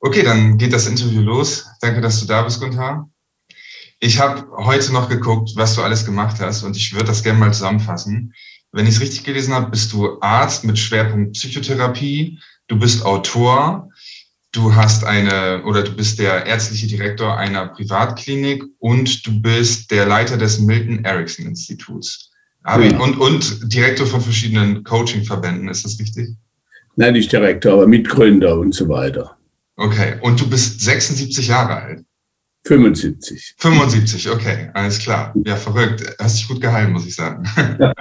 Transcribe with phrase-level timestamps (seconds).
[0.00, 1.66] Okay, dann geht das Interview los.
[1.80, 3.08] Danke, dass du da bist, Gunther.
[4.00, 7.38] Ich habe heute noch geguckt, was du alles gemacht hast und ich würde das gerne
[7.38, 8.34] mal zusammenfassen.
[8.72, 13.88] Wenn ich es richtig gelesen habe, bist du Arzt mit Schwerpunkt Psychotherapie, du bist Autor,
[14.52, 20.06] du hast eine oder du bist der ärztliche Direktor einer Privatklinik und du bist der
[20.06, 22.30] Leiter des Milton Erickson Instituts.
[22.66, 22.76] Ja.
[22.76, 26.30] Und, und Direktor von verschiedenen Coaching-Verbänden, ist das richtig?
[26.96, 29.36] Nein, nicht Direktor, aber Mitgründer und so weiter.
[29.76, 32.04] Okay, und du bist 76 Jahre alt?
[32.66, 33.54] 75.
[33.58, 35.34] 75, okay, alles klar.
[35.44, 36.02] Ja, verrückt.
[36.18, 37.44] Hast dich gut gehalten, muss ich sagen.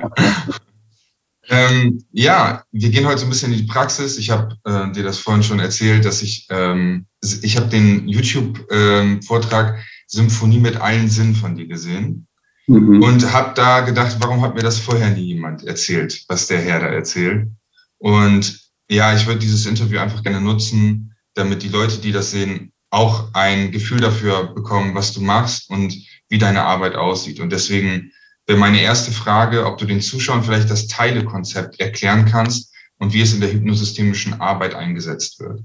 [1.49, 4.17] ähm, ja, wir gehen heute so ein bisschen in die Praxis.
[4.17, 7.05] Ich habe äh, dir das vorhin schon erzählt, dass ich, ähm,
[7.41, 12.27] ich habe den YouTube-Vortrag ähm, Symphonie mit allen Sinnen von dir gesehen.
[12.67, 13.03] Mhm.
[13.03, 16.79] Und habe da gedacht, warum hat mir das vorher nie jemand erzählt, was der Herr
[16.79, 17.49] da erzählt?
[17.97, 22.71] Und ja, ich würde dieses Interview einfach gerne nutzen, damit die Leute, die das sehen,
[22.89, 25.95] auch ein Gefühl dafür bekommen, was du machst und
[26.29, 27.39] wie deine Arbeit aussieht.
[27.39, 28.11] Und deswegen
[28.45, 33.21] wäre meine erste Frage, ob du den Zuschauern vielleicht das Teilekonzept erklären kannst und wie
[33.21, 35.61] es in der hypnosystemischen Arbeit eingesetzt wird.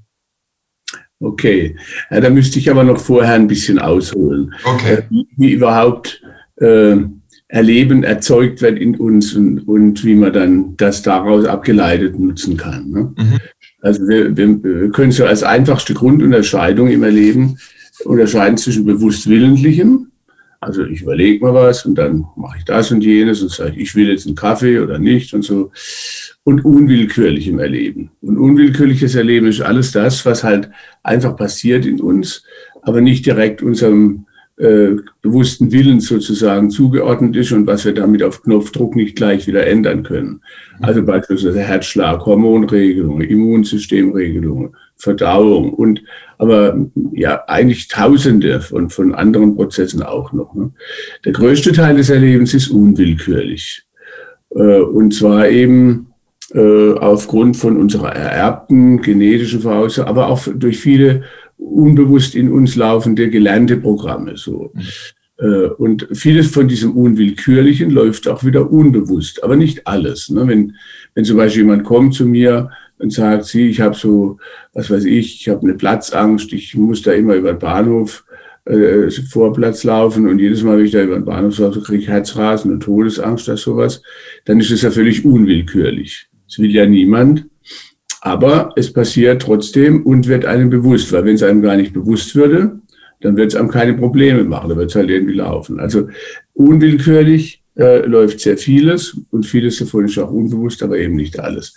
[1.20, 1.76] Okay,
[2.10, 4.54] ja, da müsste ich aber noch vorher ein bisschen ausholen.
[4.64, 4.94] Okay.
[4.94, 6.22] Äh, wie, wie überhaupt
[6.56, 6.96] äh,
[7.48, 12.90] Erleben erzeugt wird in uns und, und wie man dann das daraus abgeleitet nutzen kann.
[12.90, 13.14] Ne?
[13.16, 13.38] Mhm.
[13.80, 17.58] Also wir, wir können so als einfachste Grundunterscheidung im Erleben
[18.04, 20.08] unterscheiden zwischen bewusst Willentlichem,
[20.60, 23.94] also ich überlege mal was und dann mache ich das und jenes und sage, ich
[23.94, 25.70] will jetzt einen Kaffee oder nicht und so.
[26.42, 28.10] Und unwillkürlichem Erleben.
[28.22, 30.70] Und unwillkürliches Erleben ist alles das, was halt
[31.02, 32.42] einfach passiert in uns,
[32.82, 34.26] aber nicht direkt unserem
[34.58, 39.66] äh, bewussten Willen sozusagen zugeordnet ist und was wir damit auf Knopfdruck nicht gleich wieder
[39.66, 40.40] ändern können.
[40.80, 46.02] Also beispielsweise Herzschlag, Hormonregelungen, Immunsystemregelungen, Verdauung und
[46.38, 46.76] aber
[47.12, 50.54] ja eigentlich Tausende von, von anderen Prozessen auch noch.
[50.54, 50.72] Ne?
[51.24, 53.84] Der größte Teil des Erlebens ist unwillkürlich.
[54.50, 56.08] Äh, und zwar eben
[56.52, 61.22] äh, aufgrund von unserer ererbten genetischen Voraussetzung, aber auch durch viele
[61.58, 64.36] unbewusst in uns laufende gelernte Programme.
[64.36, 64.70] So.
[64.74, 64.82] Mhm.
[65.38, 70.30] Äh, und vieles von diesem Unwillkürlichen läuft auch wieder unbewusst, aber nicht alles.
[70.30, 70.46] Ne?
[70.46, 70.76] Wenn,
[71.14, 74.38] wenn zum Beispiel jemand kommt zu mir und sagt, sie, ich habe so,
[74.72, 78.24] was weiß ich, ich habe eine Platzangst, ich muss da immer über den Bahnhof
[78.64, 82.08] äh, Vorplatz laufen und jedes Mal, wenn ich da über den Bahnhof laufe, kriege ich
[82.08, 84.02] Herzrasen und Todesangst oder sowas,
[84.44, 86.28] dann ist es ja völlig unwillkürlich.
[86.46, 87.46] Das will ja niemand.
[88.20, 92.34] Aber es passiert trotzdem und wird einem bewusst, weil wenn es einem gar nicht bewusst
[92.34, 92.80] würde,
[93.20, 95.80] dann wird es einem keine Probleme machen, dann wird es halt irgendwie laufen.
[95.80, 96.08] Also
[96.54, 101.74] unwillkürlich äh, läuft sehr vieles und vieles davon ist auch unbewusst, aber eben nicht alles.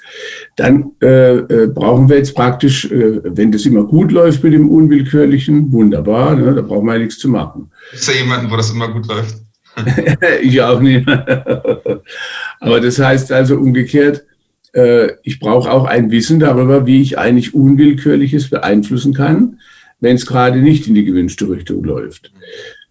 [0.55, 4.69] Dann äh, äh, brauchen wir jetzt praktisch, äh, wenn das immer gut läuft mit dem
[4.69, 7.71] Unwillkürlichen, wunderbar, ne, da brauchen wir ja nichts zu machen.
[7.93, 9.35] Ist da jemanden, wo das immer gut läuft?
[10.41, 11.07] ich auch nicht.
[11.07, 14.25] aber das heißt also umgekehrt,
[15.23, 19.59] ich brauche auch ein Wissen darüber, wie ich eigentlich Unwillkürliches beeinflussen kann,
[19.99, 22.31] wenn es gerade nicht in die gewünschte Richtung läuft.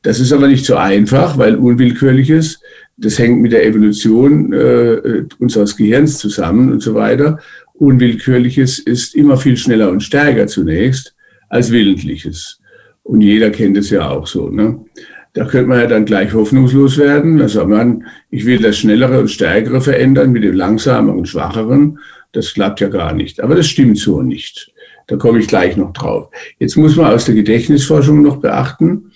[0.03, 2.61] Das ist aber nicht so einfach, weil Unwillkürliches,
[2.97, 7.39] das hängt mit der Evolution äh, unseres Gehirns zusammen und so weiter.
[7.75, 11.15] Unwillkürliches ist immer viel schneller und stärker zunächst
[11.49, 12.61] als Willentliches.
[13.03, 14.51] Und jeder kennt es ja auch so.
[14.51, 14.85] Ne?
[15.33, 17.39] Da könnte man ja dann gleich hoffnungslos werden.
[17.39, 21.99] Da sagt man, ich will das Schnellere und Stärkere verändern mit dem Langsameren und Schwacheren.
[22.33, 23.41] Das klappt ja gar nicht.
[23.41, 24.73] Aber das stimmt so nicht.
[25.07, 26.31] Da komme ich gleich noch drauf.
[26.59, 29.11] Jetzt muss man aus der Gedächtnisforschung noch beachten,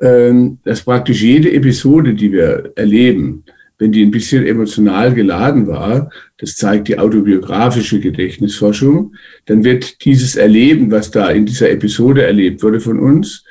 [0.00, 3.44] ähm, dass praktisch jede Episode, die wir erleben,
[3.78, 9.14] wenn die ein bisschen emotional geladen war, das zeigt die autobiografische Gedächtnisforschung,
[9.46, 13.44] dann wird dieses Erleben, was da in dieser Episode erlebt wurde von uns,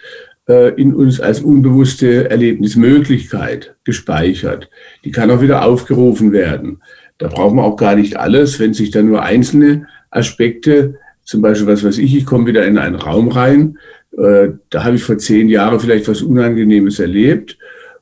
[0.48, 4.70] in uns als unbewusste Erlebnismöglichkeit gespeichert.
[5.04, 6.82] Die kann auch wieder aufgerufen werden.
[7.18, 11.68] Da braucht man auch gar nicht alles, wenn sich dann nur einzelne Aspekte, zum Beispiel
[11.68, 13.78] was weiß ich, ich komme wieder in einen Raum rein,
[14.18, 17.58] äh, da habe ich vor zehn Jahren vielleicht was Unangenehmes erlebt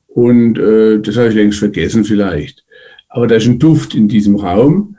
[0.08, 2.64] und äh, das habe ich längst vergessen vielleicht.
[3.10, 4.95] Aber da ist ein Duft in diesem Raum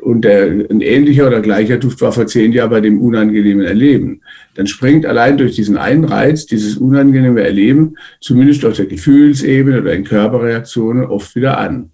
[0.00, 4.22] und der, ein ähnlicher oder gleicher Duft war vor zehn Jahren bei dem unangenehmen Erleben.
[4.54, 9.92] Dann springt allein durch diesen einen Reiz, dieses unangenehme Erleben, zumindest auf der Gefühlsebene oder
[9.92, 11.90] in Körperreaktionen oft wieder an.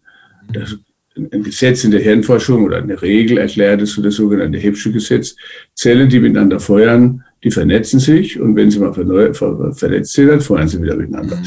[0.53, 0.77] Das,
[1.17, 5.37] ein Gesetz in der Hirnforschung oder eine Regel erklärt es, so das sogenannte Hebsche Gesetz.
[5.75, 10.69] Zellen, die miteinander feuern, die vernetzen sich und wenn sie mal vernetzt sind, dann feuern
[10.69, 11.39] sie wieder miteinander.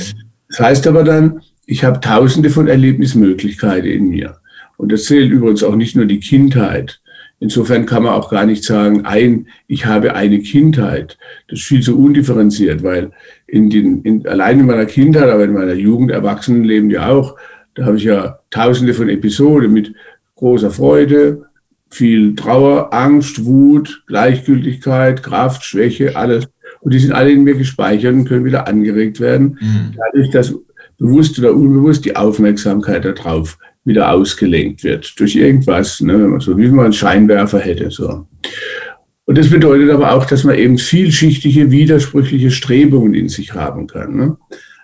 [0.50, 4.38] Das heißt aber dann, ich habe tausende von Erlebnismöglichkeiten in mir.
[4.77, 7.01] Und das zählt übrigens auch nicht nur die Kindheit.
[7.39, 11.18] insofern kann man auch gar nicht sagen, ein, ich habe eine Kindheit.
[11.48, 13.12] Das ist viel zu undifferenziert, weil
[13.45, 17.36] in den, in, allein in meiner Kindheit, aber in meiner Jugend, Erwachsenenleben ja auch,
[17.75, 19.94] da habe ich ja tausende von Episoden mit
[20.36, 21.45] großer Freude,
[21.89, 26.48] viel Trauer, Angst, Wut, Gleichgültigkeit, Kraft, Schwäche, alles.
[26.81, 29.94] Und die sind alle in mir gespeichert und können wieder angeregt werden, mhm.
[29.98, 30.56] dadurch, dass
[30.98, 36.38] bewusst oder unbewusst die Aufmerksamkeit darauf wieder ausgelenkt wird durch irgendwas, ne?
[36.40, 37.92] so wie man einen Scheinwerfer hätte.
[37.92, 38.28] So.
[39.26, 44.16] Und das bedeutet aber auch, dass man eben vielschichtige, widersprüchliche Strebungen in sich haben kann.
[44.16, 44.38] Ne?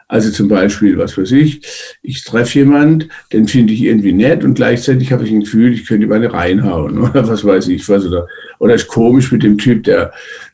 [0.08, 1.62] Also zum Beispiel, was weiß ich,
[2.02, 5.86] ich treffe jemand, den finde ich irgendwie nett und gleichzeitig habe ich ein Gefühl, ich
[5.86, 8.06] könnte ihm eine reinhauen oder was weiß ich was.
[8.06, 8.28] Oder,
[8.60, 10.12] oder ist komisch mit dem Typ, der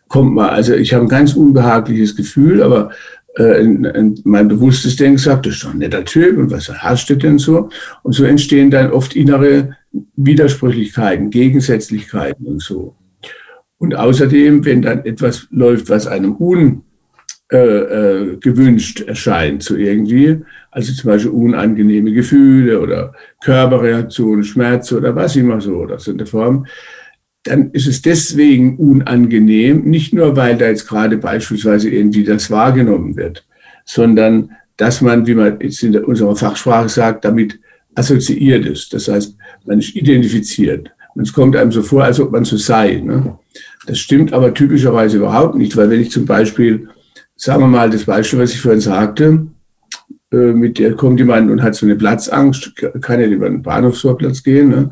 [0.09, 0.49] kommt mal.
[0.49, 2.91] Also ich habe ein ganz unbehagliches Gefühl, aber
[3.43, 7.09] in, in mein bewusstes Denken sagt, das ist doch ein netter Typ und was hast
[7.09, 7.69] du denn so?
[8.03, 9.75] Und so entstehen dann oft innere
[10.15, 12.95] Widersprüchlichkeiten, Gegensätzlichkeiten und so.
[13.77, 16.83] Und außerdem, wenn dann etwas läuft, was einem un
[17.51, 20.41] äh, äh, erscheint, so irgendwie.
[20.71, 26.27] Also zum Beispiel unangenehme Gefühle oder Körperreaktionen, Schmerz oder was immer so, so in der
[26.27, 26.65] Form.
[27.47, 33.15] Dann ist es deswegen unangenehm, nicht nur, weil da jetzt gerade beispielsweise irgendwie das wahrgenommen
[33.15, 33.45] wird,
[33.85, 37.59] sondern dass man, wie man jetzt in unserer Fachsprache sagt, damit
[37.95, 38.93] assoziiert ist.
[38.93, 39.35] Das heißt,
[39.65, 40.91] man ist identifiziert.
[41.15, 42.97] Und es kommt einem so vor, als ob man so sei.
[42.97, 43.39] Ne?
[43.87, 46.87] Das stimmt aber typischerweise überhaupt nicht, weil wenn ich zum Beispiel
[47.37, 49.47] sagen wir mal, das Beispiel, was ich vorhin sagte,
[50.31, 54.43] äh, mit der kommt jemand und hat so eine Platzangst, kann ja über den Bahnhofsvorplatz
[54.43, 54.69] gehen.
[54.69, 54.91] Ne?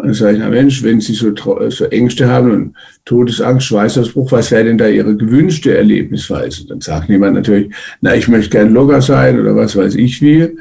[0.00, 1.34] Und dann sage ich, na Mensch, wenn Sie so,
[1.68, 2.74] so Ängste haben und
[3.04, 6.66] Todesangst, Schweißausbruch, was wäre denn da Ihre gewünschte Erlebnisweise?
[6.66, 7.70] Dann sagt jemand natürlich,
[8.00, 10.56] na, ich möchte gern locker sein oder was weiß ich wie.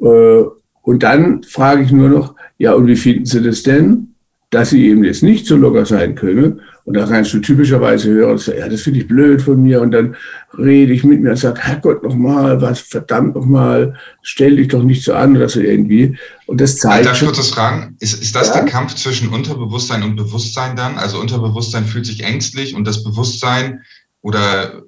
[0.00, 0.44] Äh,
[0.82, 4.14] und dann frage ich nur noch, ja, und wie finden Sie das denn,
[4.48, 6.62] dass Sie eben jetzt nicht so locker sein können?
[6.90, 9.80] Und da kannst du typischerweise hören, so, ja, das finde ich blöd von mir.
[9.80, 10.16] Und dann
[10.58, 15.04] rede ich mit mir und sage, Herrgott, nochmal, was, verdammt nochmal, stell dich doch nicht
[15.04, 16.18] so an oder so irgendwie.
[16.46, 17.06] Und das zeigt.
[17.06, 17.94] Darf ich kurz das fragen?
[18.00, 18.54] Ist, ist das ja?
[18.54, 20.98] der Kampf zwischen Unterbewusstsein und Bewusstsein dann?
[20.98, 23.82] Also Unterbewusstsein fühlt sich ängstlich und das Bewusstsein
[24.22, 24.82] oder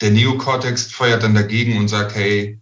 [0.00, 2.58] der Neokortex feuert dann dagegen und sagt, hey,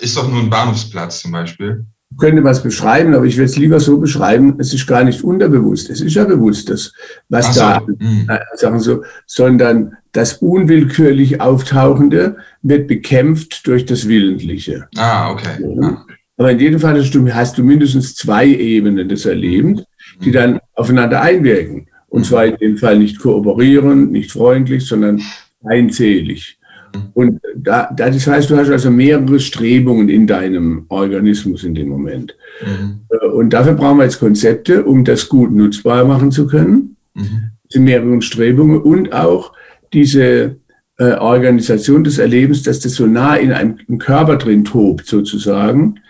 [0.00, 1.86] ist doch nur ein Bahnhofsplatz zum Beispiel
[2.18, 5.90] könnte was beschreiben, aber ich würde es lieber so beschreiben, es ist gar nicht unterbewusst,
[5.90, 6.92] es ist ja bewusst, das,
[7.28, 7.60] was so.
[7.60, 8.28] da, mhm.
[8.54, 14.88] sagen so, sondern das unwillkürlich Auftauchende wird bekämpft durch das Willentliche.
[14.96, 15.64] Ah, okay.
[15.80, 16.04] Ja.
[16.36, 19.84] Aber in jedem Fall hast du mindestens zwei Ebenen des Erlebens,
[20.22, 20.34] die mhm.
[20.34, 21.88] dann aufeinander einwirken.
[22.08, 25.22] Und zwar in dem Fall nicht kooperieren, nicht freundlich, sondern
[25.64, 26.58] einzählig.
[27.14, 32.36] Und da, das heißt, du hast also mehrere Strebungen in deinem Organismus in dem Moment.
[32.64, 33.00] Mhm.
[33.10, 36.96] Äh, und dafür brauchen wir jetzt Konzepte, um das gut nutzbar machen zu können.
[37.14, 37.50] Mhm.
[37.70, 39.52] Diese mehreren Strebungen und auch
[39.92, 40.56] diese
[40.98, 46.00] äh, Organisation des Erlebens, dass das so nah in einem Körper drin tobt, sozusagen.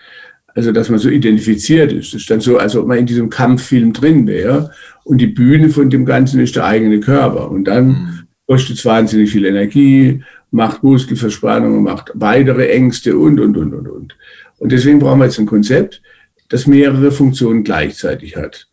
[0.55, 2.13] Also, dass man so identifiziert ist.
[2.13, 4.71] Das ist dann so, als ob man in diesem Kampffilm drin wäre.
[5.03, 7.49] Und die Bühne von dem Ganzen ist der eigene Körper.
[7.49, 8.19] Und dann mhm.
[8.45, 10.21] kostet es wahnsinnig viel Energie
[10.53, 14.15] macht Muskelverspannungen, macht weitere Ängste und, und, und, und, und.
[14.59, 16.01] Und deswegen brauchen wir jetzt ein Konzept,
[16.49, 18.67] das mehrere Funktionen gleichzeitig hat.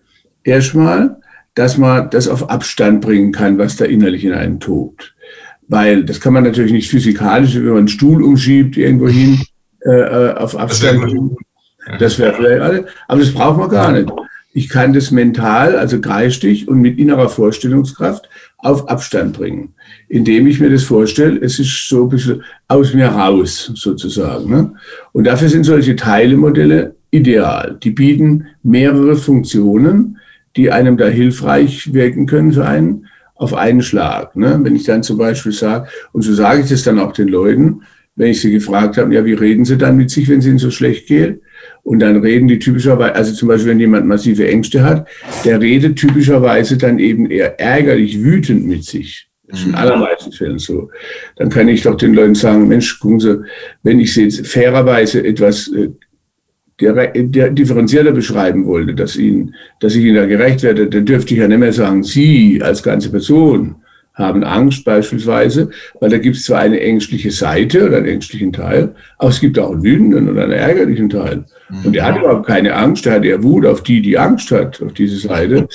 [0.44, 1.16] Erstmal,
[1.54, 5.14] dass man das auf Abstand bringen kann, was da innerlich in einem tobt.
[5.68, 9.40] Weil das kann man natürlich nicht physikalisch, wenn man einen Stuhl umschiebt irgendwo hin,
[9.84, 11.36] äh, äh auf Abstand bringen.
[11.98, 12.84] Das wäre vielleicht alles.
[13.08, 14.10] Aber das braucht man gar nicht.
[14.52, 18.28] Ich kann das mental, also geistig und mit innerer Vorstellungskraft
[18.62, 19.74] auf Abstand bringen,
[20.08, 24.50] indem ich mir das vorstelle, es ist so ein bisschen aus mir raus sozusagen.
[24.50, 24.72] Ne?
[25.12, 27.78] Und dafür sind solche Teilemodelle ideal.
[27.82, 30.18] Die bieten mehrere Funktionen,
[30.56, 34.36] die einem da hilfreich wirken können für einen auf einen Schlag.
[34.36, 34.58] Ne?
[34.62, 37.82] Wenn ich dann zum Beispiel sage, und so sage ich das dann auch den Leuten,
[38.16, 40.58] wenn ich sie gefragt habe, ja, wie reden sie dann mit sich, wenn es ihnen
[40.58, 41.40] so schlecht geht?
[41.82, 45.08] Und dann reden die typischerweise, also zum Beispiel, wenn jemand massive Ängste hat,
[45.44, 49.28] der redet typischerweise dann eben eher ärgerlich, wütend mit sich.
[49.48, 49.78] Das ist in mhm.
[49.78, 50.90] allermeisten Fällen so.
[51.36, 53.42] Dann kann ich doch den Leuten sagen, Mensch, gucken Sie,
[53.82, 55.90] wenn ich Sie jetzt fairerweise etwas äh,
[56.80, 61.48] differenzierter beschreiben wollte, dass, Ihnen, dass ich Ihnen da gerecht werde, dann dürfte ich ja
[61.48, 63.76] nicht mehr sagen, Sie als ganze Person
[64.14, 68.94] haben Angst beispielsweise, weil da gibt es zwar eine ängstliche Seite oder einen ängstlichen Teil,
[69.18, 71.44] aber es gibt auch einen wütenden oder einen ärgerlichen Teil.
[71.68, 71.84] Mhm.
[71.84, 74.82] Und der hat überhaupt keine Angst, der hat eher Wut auf die, die Angst hat,
[74.82, 75.68] auf diese Seite.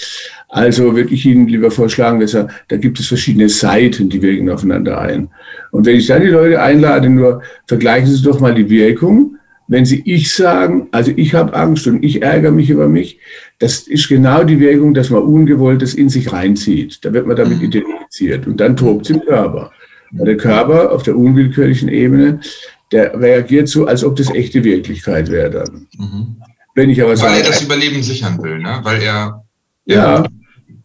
[0.50, 4.50] Also würde ich Ihnen lieber vorschlagen, dass er, da gibt es verschiedene Seiten, die wirken
[4.50, 5.30] aufeinander ein.
[5.72, 9.38] Und wenn ich dann die Leute einlade, nur vergleichen Sie doch mal die Wirkung
[9.68, 13.20] wenn Sie ich sagen, also ich habe Angst und ich ärgere mich über mich,
[13.60, 17.04] das ist genau die Wirkung, dass man Ungewolltes in sich reinzieht.
[17.04, 17.64] Da wird man damit mhm.
[18.16, 19.72] Identifiziert und dann tobt es im Körper.
[20.12, 22.40] Weil der Körper auf der unwillkürlichen Ebene,
[22.92, 25.88] der reagiert so, als ob das echte Wirklichkeit wäre dann.
[25.98, 26.38] Mhm.
[26.76, 28.80] Wenn ich aber Weil sage, er das Überleben sichern will, ne?
[28.84, 29.44] Weil er.
[29.86, 30.26] Ja, ja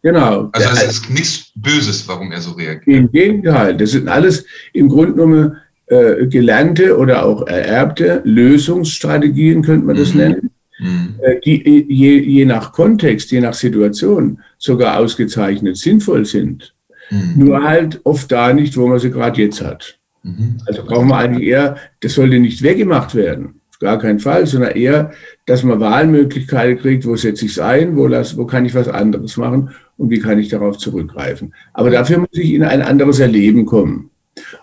[0.02, 0.49] genau.
[0.52, 2.87] Also es ist nichts Böses, warum er so reagiert.
[2.87, 5.56] Im Gegenteil, das sind alles im Grunde genommen
[5.87, 10.20] äh, gelernte oder auch ererbte Lösungsstrategien, könnte man das mhm.
[10.20, 11.14] nennen, mhm.
[11.22, 16.75] Äh, die je, je, nach Kontext, je nach Situation sogar ausgezeichnet sinnvoll sind.
[17.11, 17.33] Mhm.
[17.37, 19.99] Nur halt oft da nicht, wo man sie gerade jetzt hat.
[20.23, 20.59] Mhm.
[20.67, 24.73] Also brauchen wir eigentlich eher, das sollte nicht weggemacht werden, auf gar keinen Fall, sondern
[24.73, 25.12] eher,
[25.47, 28.88] dass man Wahlmöglichkeiten kriegt, wo setze ich es ein, wo, las, wo kann ich was
[28.88, 31.55] anderes machen und wie kann ich darauf zurückgreifen.
[31.73, 34.11] Aber dafür muss ich in ein anderes Erleben kommen.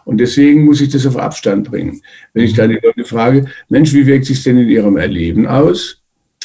[0.06, 2.02] Und deswegen muss ich das auf Abstand bringen.
[2.34, 6.02] Wenn ich dann die Leute frage, Mensch, wie wirkt sich denn in ihrem Erleben aus?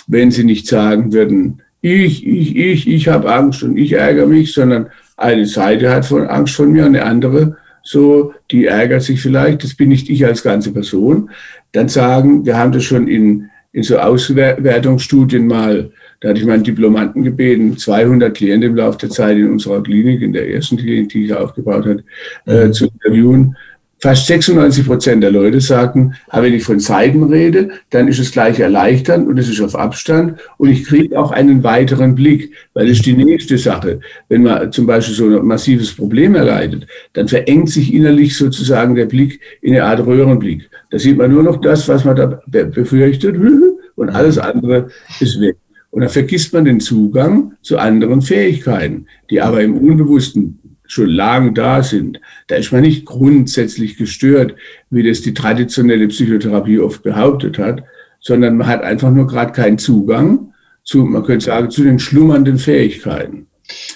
[0.07, 4.53] Wenn sie nicht sagen würden, ich, ich, ich, ich habe Angst und ich ärgere mich,
[4.53, 9.65] sondern eine Seite hat von Angst von mir, eine andere, so, die ärgert sich vielleicht,
[9.65, 11.31] das bin nicht ich als ganze Person,
[11.73, 15.91] dann sagen, wir haben das schon in, in so Auswertungsstudien mal
[16.23, 20.23] da hatte ich meinen Diplomanten gebeten, 200 Klienten im Laufe der Zeit in unserer Klinik,
[20.23, 22.05] in der ersten Klinik, die ich aufgebaut habe,
[22.47, 22.73] äh, mhm.
[22.73, 23.57] zu interviewen.
[24.03, 28.59] Fast 96 Prozent der Leute sagten, wenn ich von Zeiten rede, dann ist es gleich
[28.59, 32.97] erleichternd und es ist auf Abstand und ich kriege auch einen weiteren Blick, weil das
[32.97, 34.01] ist die nächste Sache.
[34.29, 39.07] Wenn man zum Beispiel so ein massives Problem erleidet, dann verengt sich innerlich sozusagen der
[39.07, 40.69] Blick in eine Art Röhrenblick.
[40.91, 43.37] Da sieht man nur noch das, was man da befürchtet
[43.95, 44.89] und alles andere
[45.21, 45.55] ist weg.
[45.93, 50.59] Und da vergisst man den Zugang zu anderen Fähigkeiten, die aber im Unbewussten
[50.93, 52.21] schon lange da sind.
[52.49, 54.55] Da ist man nicht grundsätzlich gestört,
[54.91, 57.83] wie das die traditionelle Psychotherapie oft behauptet hat,
[58.21, 60.53] sondern man hat einfach nur gerade keinen Zugang
[60.85, 63.47] zu, man könnte sagen, zu den schlummernden Fähigkeiten.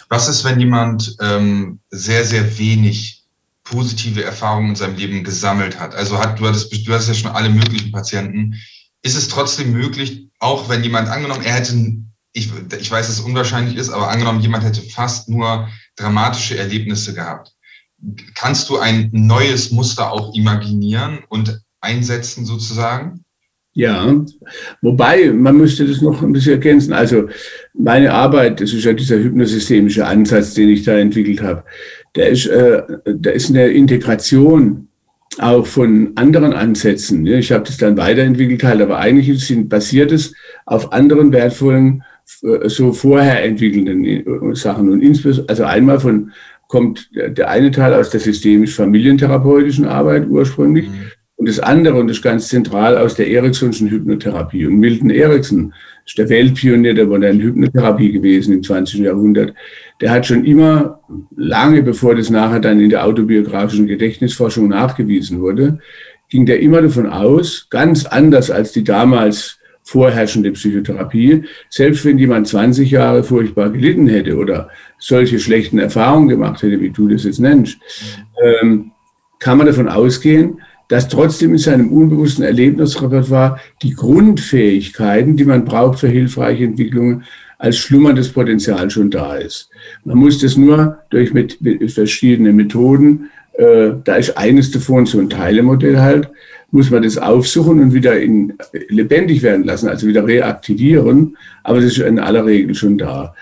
[0.09, 3.25] Was ist, wenn jemand ähm, sehr, sehr wenig
[3.65, 5.95] positive Erfahrungen in seinem Leben gesammelt hat?
[5.95, 8.55] Also hat, du hattest, du hast ja schon alle möglichen Patienten.
[9.03, 11.75] Ist es trotzdem möglich, auch wenn jemand angenommen, er hätte,
[12.33, 12.51] ich,
[12.81, 17.53] ich weiß, dass es unwahrscheinlich ist, aber angenommen, jemand hätte fast nur dramatische Erlebnisse gehabt.
[18.35, 23.25] Kannst du ein neues Muster auch imaginieren und einsetzen sozusagen?
[23.73, 24.25] Ja,
[24.81, 26.95] wobei man müsste das noch ein bisschen ergänzen.
[26.95, 27.29] Also
[27.75, 31.63] meine Arbeit, das ist ja dieser hypnosystemische Ansatz, den ich da entwickelt habe,
[32.15, 34.89] der ist, äh, der ist eine Integration
[35.39, 37.27] auch von anderen Ansätzen.
[37.27, 40.33] Ich habe das dann weiterentwickelt halt, aber eigentlich basiert es
[40.65, 44.91] auf anderen wertvollen, so vorher entwickelnden äh, Sachen.
[44.91, 46.33] Und insbesondere, also einmal von,
[46.69, 50.89] kommt der eine Teil aus der systemisch-familientherapeutischen Arbeit ursprünglich.
[50.89, 51.13] Mhm.
[51.37, 54.67] Und das andere, und das ganz zentral, aus der Ericksonschen Hypnotherapie.
[54.67, 59.01] Und Milton Erickson ist der Weltpionier der modernen Hypnotherapie gewesen im 20.
[59.01, 59.53] Jahrhundert
[60.01, 61.01] der hat schon immer,
[61.37, 65.79] lange bevor das nachher dann in der autobiografischen Gedächtnisforschung nachgewiesen wurde,
[66.29, 72.49] ging der immer davon aus, ganz anders als die damals vorherrschende Psychotherapie, selbst wenn jemand
[72.49, 77.39] 20 Jahre furchtbar gelitten hätte oder solche schlechten Erfahrungen gemacht hätte, wie du das jetzt
[77.39, 77.79] nennst,
[78.43, 78.91] ähm,
[79.39, 86.01] kann man davon ausgehen, dass trotzdem in seinem unbewussten Erlebnisrepertoire die Grundfähigkeiten, die man braucht
[86.01, 87.23] für hilfreiche Entwicklungen,
[87.59, 89.71] als schlummerndes Potenzial schon da ist.
[90.05, 95.21] Man muss das nur durch mit, mit verschiedene Methoden, äh, da ist eines davon so
[95.21, 96.29] ein Teilemodell halt,
[96.71, 98.55] muss man das aufsuchen und wieder in,
[98.89, 101.37] lebendig werden lassen, also wieder reaktivieren.
[101.63, 103.35] Aber das ist in aller Regel schon da.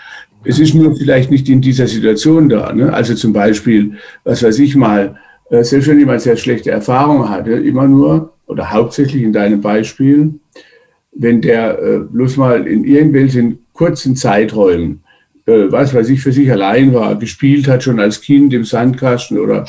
[0.45, 2.73] Es ist nur vielleicht nicht in dieser Situation da.
[2.73, 2.93] Ne?
[2.93, 3.93] Also zum Beispiel,
[4.25, 5.17] was weiß ich mal,
[5.51, 10.35] äh, selbst wenn jemand sehr schlechte Erfahrungen hatte, immer nur oder hauptsächlich in deinem Beispiel,
[11.13, 15.03] wenn der äh, bloß mal in irgendwelchen kurzen Zeiträumen,
[15.47, 19.39] äh, was weiß ich, für sich allein war, gespielt hat, schon als Kind im Sandkasten
[19.39, 19.67] oder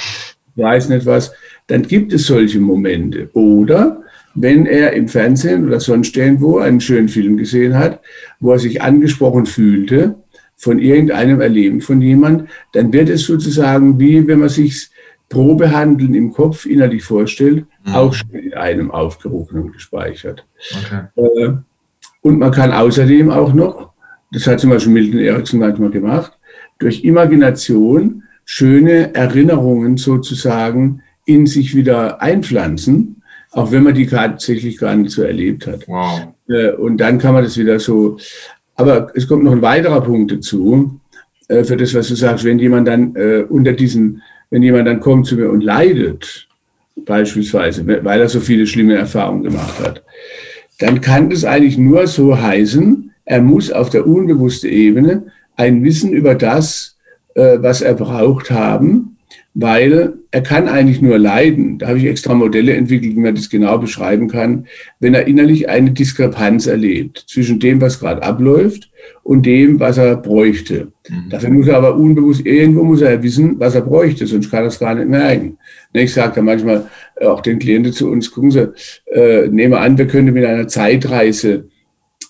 [0.56, 1.34] weiß nicht was,
[1.68, 3.30] dann gibt es solche Momente.
[3.34, 4.02] Oder
[4.34, 8.02] wenn er im Fernsehen oder sonst irgendwo einen schönen Film gesehen hat,
[8.40, 10.16] wo er sich angesprochen fühlte
[10.58, 14.90] von irgendeinem Erleben von jemand, dann wird es sozusagen wie wenn man sich
[15.30, 17.94] Probehandeln im Kopf innerlich vorstellt, mhm.
[17.94, 20.46] auch schon in einem aufgerufen und gespeichert.
[20.72, 21.06] Okay.
[21.16, 21.54] Äh,
[22.22, 23.96] und man kann außerdem auch noch
[24.36, 26.38] das hat zum Beispiel Milton Erickson manchmal gemacht,
[26.80, 34.96] durch Imagination schöne Erinnerungen sozusagen in sich wieder einpflanzen, auch wenn man die tatsächlich gar
[34.96, 35.88] nicht so erlebt hat.
[35.88, 36.28] Wow.
[36.48, 38.18] Äh, und dann kann man das wieder so.
[38.76, 41.00] Aber es kommt noch ein weiterer Punkt dazu,
[41.48, 45.00] äh, für das, was du sagst, wenn jemand dann äh, unter diesen, wenn jemand dann
[45.00, 46.48] kommt zu mir und leidet,
[46.98, 50.04] beispielsweise, weil er so viele schlimme Erfahrungen gemacht hat,
[50.80, 55.28] dann kann das eigentlich nur so heißen, er muss auf der unbewussten Ebene
[55.58, 56.98] ein Wissen über das,
[57.34, 59.15] was er braucht haben,
[59.58, 61.80] weil er kann eigentlich nur leiden.
[61.80, 64.68] Da habe ich extra Modelle entwickelt, wie man das genau beschreiben kann,
[65.00, 68.92] wenn er innerlich eine Diskrepanz erlebt zwischen dem, was gerade abläuft
[69.24, 70.92] und dem, was er bräuchte.
[71.08, 71.30] Mhm.
[71.30, 74.68] Dafür muss er aber unbewusst, irgendwo muss er wissen, was er bräuchte, sonst kann er
[74.68, 75.58] es gar nicht merken.
[75.94, 76.88] Ich sage da manchmal
[77.22, 78.74] auch den Klienten zu uns, gucken Sie,
[79.06, 81.70] äh, nehmen an, wir könnten mit einer Zeitreise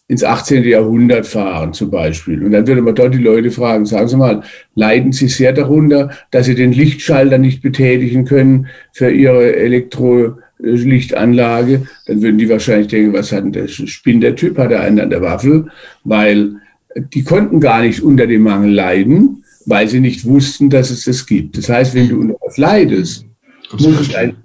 [0.08, 0.64] ins 18.
[0.64, 2.44] Jahrhundert fahren zum Beispiel.
[2.44, 4.44] Und dann würde man dort die Leute fragen, sagen Sie mal,
[4.76, 11.88] leiden Sie sehr darunter, dass Sie den Lichtschalter nicht betätigen können für Ihre Elektrolichtanlage?
[12.06, 15.00] Dann würden die wahrscheinlich denken, was hat denn der Spinn der Typ, hat er einen
[15.00, 15.72] an der Waffel?
[16.04, 16.58] Weil
[16.96, 21.26] die konnten gar nicht unter dem Mangel leiden, weil sie nicht wussten, dass es das
[21.26, 21.58] gibt.
[21.58, 23.26] Das heißt, wenn du unter was leidest,
[23.72, 24.36] muss es ein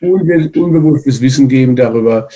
[0.00, 2.28] unbewusstes Wissen geben darüber,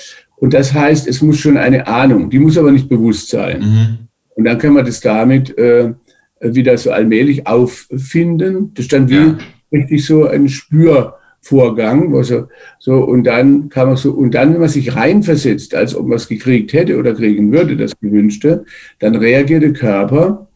[0.43, 3.61] und das heißt, es muss schon eine Ahnung, die muss aber nicht bewusst sein.
[3.61, 3.97] Mhm.
[4.35, 5.93] Und dann kann man das damit äh,
[6.41, 8.73] wieder so allmählich auffinden.
[8.73, 9.37] Das ist dann wie ja.
[9.71, 12.13] richtig so ein Spürvorgang.
[12.13, 16.07] Also, so, und dann kann man so, und dann, wenn man sich reinversetzt, als ob
[16.07, 18.65] man es gekriegt hätte oder kriegen würde, das Gewünschte,
[18.99, 20.49] dann reagiert der Körper.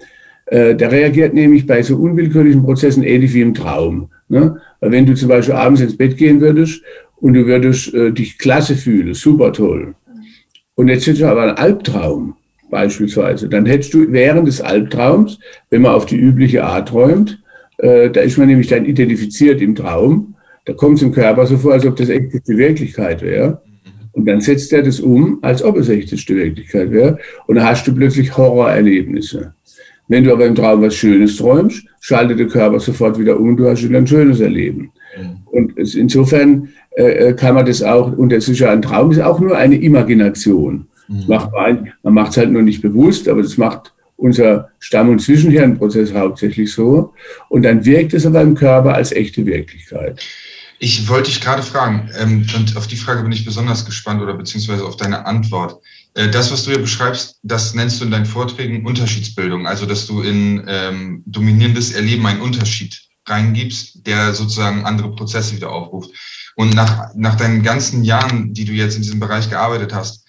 [0.47, 4.09] Äh, der reagiert nämlich bei so unwillkürlichen Prozessen ähnlich wie im Traum.
[4.27, 4.59] Ne?
[4.81, 6.81] Weil wenn du zum Beispiel abends ins Bett gehen würdest
[7.19, 9.95] und du würdest äh, dich klasse fühlen, super toll.
[10.75, 12.35] Und jetzt hättest du aber einen Albtraum
[12.69, 13.49] beispielsweise.
[13.49, 17.41] Dann hättest du während des Albtraums, wenn man auf die übliche Art träumt,
[17.77, 21.57] äh, da ist man nämlich dann identifiziert im Traum, da kommt es im Körper so
[21.57, 23.61] vor, als ob das echteste Wirklichkeit wäre.
[24.11, 27.19] Und dann setzt er das um, als ob es echteste Wirklichkeit wäre.
[27.45, 29.53] Und dann hast du plötzlich Horrorerlebnisse.
[30.07, 33.69] Wenn du aber im Traum was Schönes träumst, schaltet der Körper sofort wieder um, du
[33.69, 34.91] hast wieder ein schönes Erleben.
[35.45, 39.21] Und insofern äh, äh, kann man das auch, und das ist ja ein Traum, ist
[39.21, 40.87] auch nur eine Imagination.
[41.07, 41.23] Mhm.
[41.27, 45.21] macht man man macht es halt nur nicht bewusst, aber das macht unser Stamm- und
[45.21, 47.13] Zwischenhirnprozess hauptsächlich so.
[47.49, 50.19] Und dann wirkt es aber im Körper als echte Wirklichkeit.
[50.79, 54.35] Ich wollte dich gerade fragen, ähm, und auf die Frage bin ich besonders gespannt oder
[54.35, 55.79] beziehungsweise auf deine Antwort.
[56.13, 60.05] Äh, das, was du hier beschreibst, das nennst du in deinen Vorträgen Unterschiedsbildung, also dass
[60.05, 66.11] du in ähm, dominierendes Erleben einen Unterschied reingibst, der sozusagen andere Prozesse wieder aufruft.
[66.55, 70.25] Und nach, nach deinen ganzen Jahren, die du jetzt in diesem Bereich gearbeitet hast,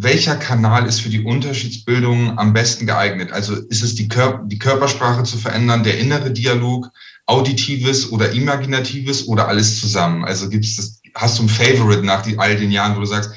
[0.00, 3.32] welcher Kanal ist für die Unterschiedsbildung am besten geeignet?
[3.32, 6.88] Also ist es die, Kör die Körpersprache zu verändern, der innere Dialog,
[7.26, 10.24] auditives oder imaginatives oder alles zusammen?
[10.24, 13.30] Also gibt's das, hast du ein Favorite nach die, all den Jahren, wo du sagst,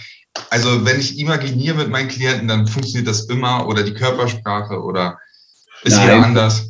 [0.50, 5.18] also wenn ich imaginiere mit meinen Klienten, dann funktioniert das immer oder die Körpersprache oder
[5.84, 6.08] ist Nein.
[6.08, 6.70] jeder anders?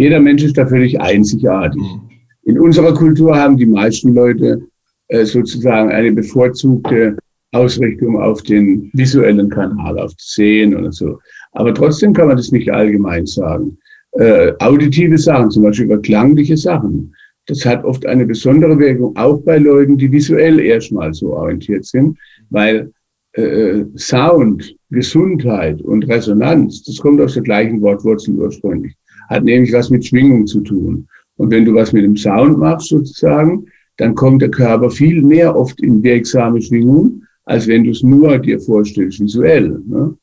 [0.00, 1.82] Jeder Mensch ist da völlig einzigartig.
[1.82, 2.00] Mhm.
[2.44, 4.62] In unserer Kultur haben die meisten Leute
[5.08, 7.18] äh, sozusagen eine bevorzugte
[7.52, 11.18] Ausrichtung auf den visuellen Kanal, auf Sehen oder so.
[11.52, 13.76] Aber trotzdem kann man das nicht allgemein sagen.
[14.12, 17.14] Äh, auditive Sachen, zum Beispiel über klangliche Sachen,
[17.46, 22.16] das hat oft eine besondere Wirkung, auch bei Leuten, die visuell erstmal so orientiert sind,
[22.48, 22.90] weil
[23.34, 28.94] äh, Sound, Gesundheit und Resonanz, das kommt aus der gleichen Wortwurzel ursprünglich,
[29.30, 31.08] hat nämlich was mit Schwingung zu tun.
[31.36, 33.64] Und wenn du was mit dem Sound machst sozusagen,
[33.96, 38.38] dann kommt der Körper viel mehr oft in wirksame Schwingung, als wenn du es nur
[38.38, 39.80] dir vorstellst, visuell.
[39.86, 40.14] Ne?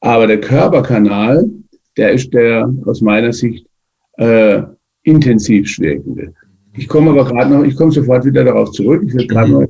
[0.00, 1.50] Aber der Körperkanal,
[1.96, 3.66] der ist der aus meiner Sicht
[4.18, 4.62] äh,
[5.02, 6.32] intensiv wirkende.
[6.76, 9.02] Ich komme aber gerade noch, ich komme sofort wieder darauf zurück.
[9.06, 9.60] Ich will gerade mhm.
[9.60, 9.68] noch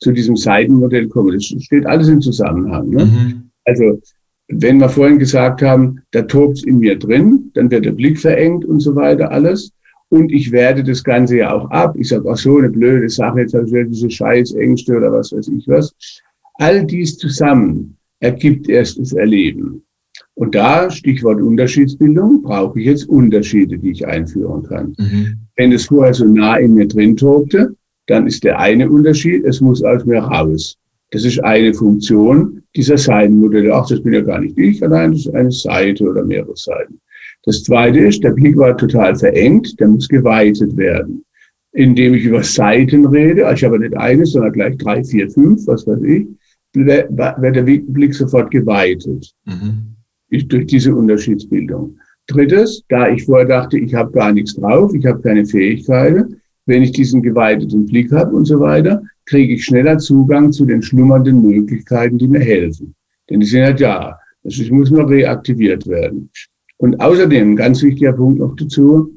[0.00, 1.32] zu diesem Seitenmodell kommen.
[1.32, 2.90] Das steht alles im Zusammenhang.
[2.90, 3.04] Ne?
[3.04, 3.50] Mhm.
[3.64, 4.00] Also,
[4.48, 8.18] wenn wir vorhin gesagt haben, da tobt es in mir drin, dann wird der Blick
[8.18, 9.72] verengt und so weiter, alles.
[10.10, 11.96] Und ich werde das Ganze ja auch ab.
[11.98, 15.48] Ich sage, ach so, eine blöde Sache, jetzt habe ich diese Scheißängste oder was weiß
[15.48, 15.94] ich was.
[16.54, 19.82] All dies zusammen ergibt erst das Erleben.
[20.34, 24.94] Und da, Stichwort Unterschiedsbildung, brauche ich jetzt Unterschiede, die ich einführen kann.
[24.98, 25.36] Mhm.
[25.56, 27.74] Wenn es vorher so nah in mir drin tobte,
[28.06, 30.76] dann ist der eine Unterschied, es muss aus mir raus.
[31.10, 33.74] Das ist eine Funktion dieser Seitenmodelle.
[33.74, 37.00] Ach, das bin ja gar nicht ich, allein das ist eine Seite oder mehrere Seiten.
[37.44, 41.24] Das zweite ist, der Blick war total verengt, der muss geweitet werden.
[41.72, 45.86] Indem ich über Seiten rede, ich habe nicht eine, sondern gleich drei, vier, fünf, was
[45.86, 46.26] weiß ich,
[46.72, 49.32] wird der Blick sofort geweitet.
[49.44, 49.96] Mhm.
[50.30, 51.98] Ich, durch diese Unterschiedsbildung.
[52.26, 56.82] Drittes, da ich vorher dachte, ich habe gar nichts drauf, ich habe keine Fähigkeiten, wenn
[56.82, 61.42] ich diesen geweiteten Blick habe und so weiter, kriege ich schneller Zugang zu den schlummernden
[61.42, 62.94] Möglichkeiten, die mir helfen.
[63.28, 64.18] Denn die sind ja da.
[64.42, 66.30] Das muss nur reaktiviert werden.
[66.76, 69.10] Und außerdem, ein ganz wichtiger Punkt noch dazu,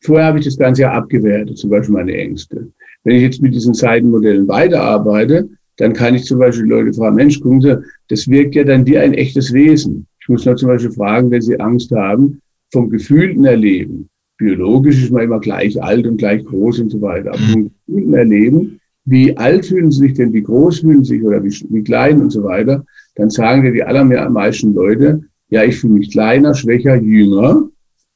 [0.00, 2.68] vorher habe ich das Ganze ja abgewertet, zum Beispiel meine Ängste.
[3.04, 7.40] Wenn ich jetzt mit diesen Seitenmodellen weiterarbeite, dann kann ich zum Beispiel Leute fragen, Mensch,
[7.40, 7.78] gucken Sie,
[8.08, 10.06] das wirkt ja dann wie ein echtes Wesen.
[10.20, 12.40] Ich muss nur zum Beispiel fragen, wenn Sie Angst haben,
[12.72, 14.08] vom gefühlten Erleben.
[14.36, 17.30] Biologisch ist man immer gleich alt und gleich groß und so weiter.
[17.30, 21.24] Aber vom gefühlten Erleben, wie alt fühlen Sie sich denn, wie groß fühlen Sie sich
[21.24, 22.84] oder wie, wie klein und so weiter,
[23.16, 27.68] dann sagen ja die allermeisten Leute, ja, ich fühle mich kleiner, schwächer, jünger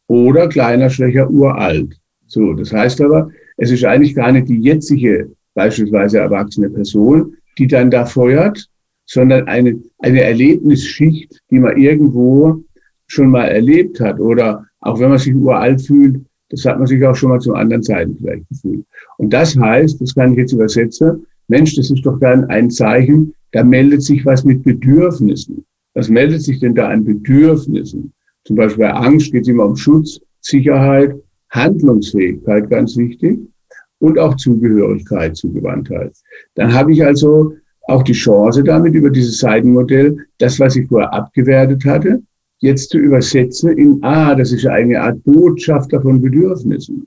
[0.08, 1.94] oder kleiner, schwächer, uralt.
[2.26, 7.66] So, das heißt aber, es ist eigentlich gar nicht die jetzige, beispielsweise erwachsene Person, die
[7.66, 8.68] dann da feuert,
[9.06, 12.62] sondern eine, eine Erlebnisschicht, die man irgendwo
[13.06, 17.04] schon mal erlebt hat oder auch wenn man sich uralt fühlt, das hat man sich
[17.04, 18.84] auch schon mal zu anderen Zeiten vielleicht gefühlt.
[19.18, 23.34] Und das heißt, das kann ich jetzt übersetzen, Mensch, das ist doch dann ein Zeichen,
[23.52, 25.64] da meldet sich was mit Bedürfnissen.
[25.94, 28.12] Was meldet sich denn da an Bedürfnissen?
[28.44, 31.14] Zum Beispiel bei Angst geht es immer um Schutz, Sicherheit,
[31.50, 33.38] Handlungsfähigkeit, ganz wichtig,
[33.98, 36.12] und auch Zugehörigkeit, Zugewandtheit.
[36.54, 37.54] Dann habe ich also
[37.88, 42.22] auch die Chance damit über dieses Seitenmodell, das, was ich vorher abgewertet hatte,
[42.60, 47.06] jetzt zu übersetzen in, ah, das ist eine Art Botschafter von Bedürfnissen.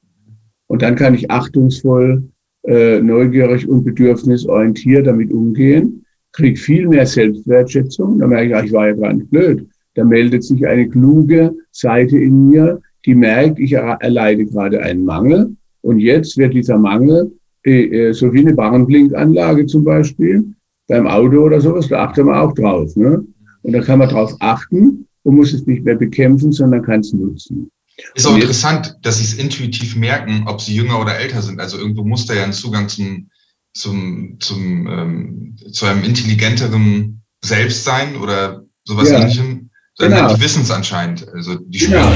[0.67, 2.23] Und dann kann ich achtungsvoll,
[2.63, 8.19] äh, neugierig und bedürfnisorientiert damit umgehen, kriege viel mehr Selbstwertschätzung.
[8.19, 9.67] Da merke ich, ach, ich war ja gar nicht blöd.
[9.95, 15.55] Da meldet sich eine kluge Seite in mir, die merkt, ich erleide gerade einen Mangel.
[15.81, 17.31] Und jetzt wird dieser Mangel,
[17.65, 20.45] äh, äh so wie eine Warnblinkanlage zum Beispiel,
[20.87, 22.95] beim Auto oder sowas, da achtet man auch drauf.
[22.95, 23.25] Ne?
[23.63, 27.13] Und da kann man drauf achten und muss es nicht mehr bekämpfen, sondern kann es
[27.13, 27.69] nutzen.
[28.15, 31.59] Ist auch interessant, dass sie es intuitiv merken, ob sie jünger oder älter sind.
[31.59, 33.29] Also irgendwo muss da ja ein Zugang zum,
[33.73, 39.19] zum, zum, ähm, zu einem intelligenteren Selbst sein oder sowas ja.
[39.19, 39.69] ähnlichem.
[39.99, 40.33] Genau.
[40.33, 41.27] Die wissen es anscheinend.
[41.29, 42.07] Also die genau.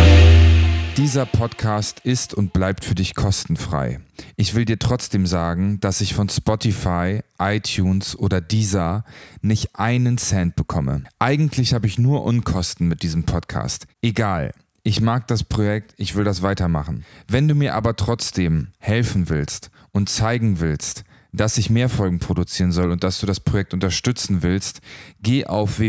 [0.98, 4.00] Dieser Podcast ist und bleibt für dich kostenfrei.
[4.38, 9.04] Ich will dir trotzdem sagen, dass ich von Spotify, iTunes oder Deezer
[9.42, 11.04] nicht einen Cent bekomme.
[11.20, 13.88] Eigentlich habe ich nur Unkosten mit diesem Podcast.
[14.02, 14.54] Egal.
[14.84, 17.04] Ich mag das Projekt, ich will das weitermachen.
[17.28, 21.04] Wenn du mir aber trotzdem helfen willst und zeigen willst,
[21.34, 24.80] dass ich mehr Folgen produzieren soll und dass du das Projekt unterstützen willst,
[25.22, 25.80] geh auf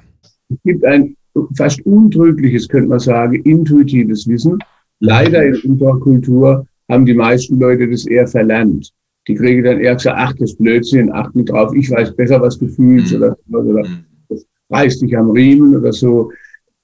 [0.48, 1.16] Es gibt ein
[1.56, 4.58] fast untrügliches, könnte man sagen, intuitives Wissen.
[5.00, 8.92] Leider in unserer Kultur haben die meisten Leute das eher verlernt.
[9.26, 12.68] Die kriegen dann eher gesagt, ach, das Blödsinn, achten drauf, ich weiß besser, was du
[12.68, 13.18] fühlst mhm.
[13.18, 13.88] oder, oder
[14.28, 16.30] das reißt dich am Riemen oder so.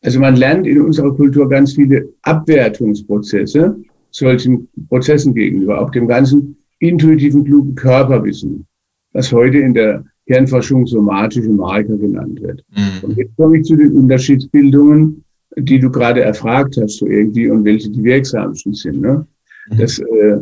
[0.02, 3.76] Also man lernt in unserer Kultur ganz viele Abwertungsprozesse
[4.10, 8.66] solchen Prozessen gegenüber, auch dem ganzen intuitiven, klugen Körperwissen,
[9.12, 12.64] was heute in der Kernforschung somatische Marker genannt wird.
[12.70, 13.08] Mhm.
[13.08, 15.24] Und jetzt komme ich zu den Unterschiedsbildungen,
[15.56, 19.00] die du gerade erfragt hast, so irgendwie, und welche die wirksamsten sind.
[19.00, 19.26] Ne?
[19.68, 19.78] Mhm.
[19.78, 20.38] Das äh,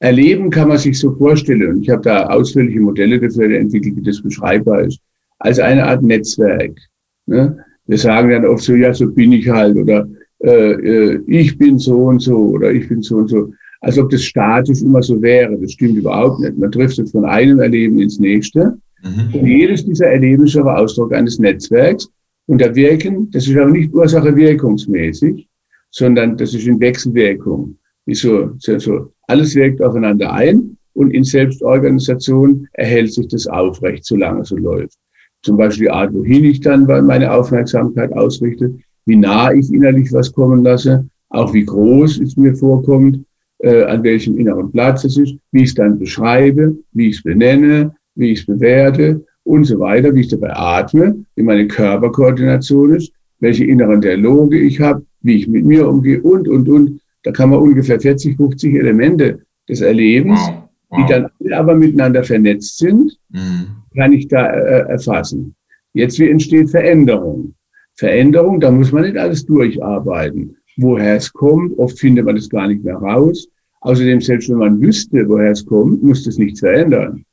[0.00, 4.02] Erleben kann man sich so vorstellen, und ich habe da ausführliche Modelle dafür entwickelt, wie
[4.02, 4.98] das beschreibbar ist,
[5.38, 6.78] als eine Art Netzwerk.
[7.26, 7.58] Ne?
[7.86, 10.08] Wir sagen dann oft so, ja, so bin ich halt, oder
[10.42, 13.52] äh, äh, ich bin so und so, oder ich bin so und so.
[13.82, 15.56] Als ob das statisch immer so wäre.
[15.58, 16.58] Das stimmt überhaupt nicht.
[16.58, 18.76] Man trifft jetzt von einem Erleben ins nächste.
[19.02, 19.34] Mhm.
[19.34, 22.08] Und jedes dieser Erlebnisse ist aber Ausdruck eines Netzwerks.
[22.46, 25.46] Und der Wirken, das ist aber nicht Ursache-wirkungsmäßig,
[25.90, 27.76] sondern das ist in Wechselwirkung.
[28.12, 34.42] So, so, so, alles wirkt aufeinander ein und in Selbstorganisation erhält sich das aufrecht, solange
[34.42, 34.98] es so läuft.
[35.42, 38.74] Zum Beispiel die Art, wohin ich dann meine Aufmerksamkeit ausrichte,
[39.06, 43.24] wie nah ich innerlich was kommen lasse, auch wie groß es mir vorkommt,
[43.58, 47.22] äh, an welchem inneren Platz es ist, wie ich es dann beschreibe, wie ich es
[47.22, 52.94] benenne, wie ich es bewerte und so weiter, wie ich dabei atme, wie meine Körperkoordination
[52.94, 56.99] ist, welche inneren Dialoge ich habe, wie ich mit mir umgehe und, und, und.
[57.22, 60.68] Da kann man ungefähr 40, 50 Elemente des Erlebens, wow.
[60.88, 60.98] Wow.
[60.98, 63.66] die dann aber miteinander vernetzt sind, mhm.
[63.94, 65.54] kann ich da äh, erfassen.
[65.92, 67.54] Jetzt, wie entsteht Veränderung?
[67.96, 70.56] Veränderung, da muss man nicht alles durcharbeiten.
[70.76, 73.48] Woher es kommt, oft findet man das gar nicht mehr raus.
[73.82, 77.24] Außerdem, selbst wenn man wüsste, woher es kommt, muss das nichts verändern.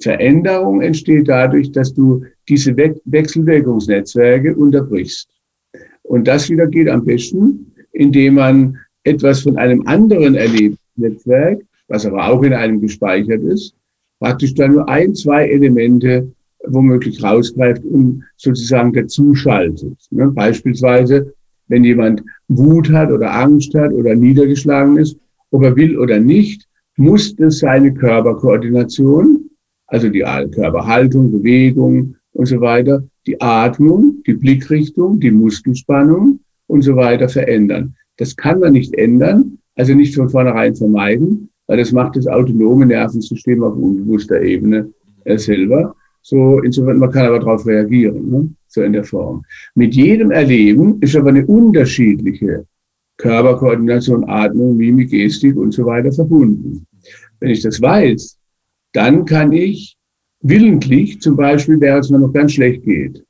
[0.00, 5.28] Veränderung entsteht dadurch, dass du diese We Wechselwirkungsnetzwerke unterbrichst.
[6.02, 12.28] Und das wieder geht am besten, indem man etwas von einem anderen Erlebnisnetzwerk, was aber
[12.28, 13.74] auch in einem gespeichert ist,
[14.18, 16.32] praktisch dann nur ein, zwei Elemente
[16.66, 19.96] womöglich rausgreift und sozusagen dazuschaltet.
[20.10, 20.30] Ne?
[20.30, 21.34] Beispielsweise,
[21.68, 25.16] wenn jemand Wut hat oder Angst hat oder niedergeschlagen ist,
[25.50, 29.50] ob er will oder nicht, muss das seine Körperkoordination,
[29.86, 36.96] also die Körperhaltung, Bewegung und so weiter, die Atmung, die Blickrichtung, die Muskelspannung und so
[36.96, 37.94] weiter verändern.
[38.16, 42.86] Das kann man nicht ändern, also nicht von vornherein vermeiden, weil das macht das autonome
[42.86, 44.92] Nervensystem auf unbewusster Ebene
[45.24, 45.94] äh, selber.
[46.22, 48.50] So, insofern, man kann aber darauf reagieren, ne?
[48.68, 49.42] so in der Form.
[49.74, 52.66] Mit jedem Erleben ist aber eine unterschiedliche
[53.18, 56.86] Körperkoordination, Atmung, Mimik, Gestik und so weiter verbunden.
[57.40, 58.38] Wenn ich das weiß,
[58.92, 59.96] dann kann ich
[60.40, 63.24] willentlich, zum Beispiel, während es mir noch ganz schlecht geht,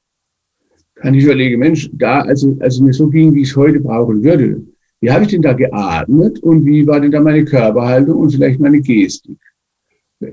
[0.94, 4.22] kann ich überlegen, Mensch, da, also, also mir so ging, wie ich es heute brauchen
[4.22, 4.62] würde,
[5.04, 8.58] wie habe ich denn da geatmet und wie war denn da meine Körperhaltung und vielleicht
[8.58, 9.36] meine Gestik?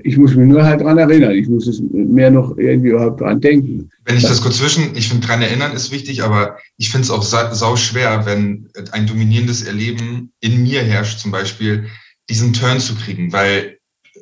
[0.02, 1.32] Ich muss mich nur halt dran erinnern.
[1.32, 3.90] Ich muss es mehr noch irgendwie überhaupt dran denken.
[4.06, 7.10] Wenn ich das kurz zwischen, ich finde dran erinnern ist wichtig, aber ich finde es
[7.10, 11.88] auch sau schwer, wenn ein dominierendes Erleben in mir herrscht, zum Beispiel,
[12.30, 13.76] diesen Turn zu kriegen, weil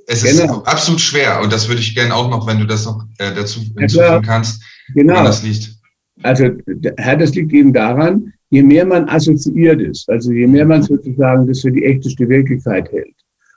[0.08, 0.62] es genau.
[0.62, 3.32] ist absolut schwer und das würde ich gerne auch noch, wenn du das noch äh,
[3.32, 4.64] dazu hinzufügen kannst,
[4.96, 5.12] genau.
[5.12, 5.76] woran das liegt.
[6.24, 6.50] Also,
[6.96, 11.46] Herr, das liegt eben daran, je mehr man assoziiert ist, also je mehr man sozusagen
[11.46, 13.14] das für die echteste Wirklichkeit hält,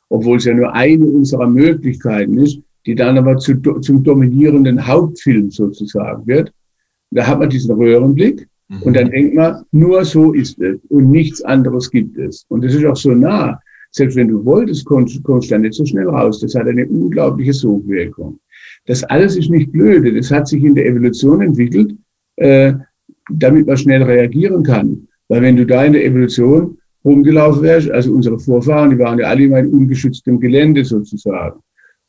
[0.10, 5.50] obwohl es ja nur eine unserer Möglichkeiten ist, die dann aber zu, zum dominierenden Hauptfilm
[5.50, 6.54] sozusagen wird.
[7.12, 8.82] Da hat man diesen Röhrenblick mhm.
[8.84, 12.46] und dann denkt man, nur so ist es und nichts anderes gibt es.
[12.50, 13.60] Und das ist auch so nah.
[13.92, 16.40] Selbst wenn du wolltest, kommst, kommst du da nicht so schnell raus.
[16.40, 18.40] Das hat eine unglaubliche Sogwirkung.
[18.88, 20.14] Das alles ist nicht blöde.
[20.14, 21.96] Das hat sich in der Evolution entwickelt,
[22.38, 22.74] äh,
[23.32, 25.08] damit man schnell reagieren kann.
[25.28, 29.28] Weil wenn du da in der Evolution rumgelaufen wärst, also unsere Vorfahren, die waren ja
[29.28, 31.60] alle immer in ungeschütztem Gelände sozusagen.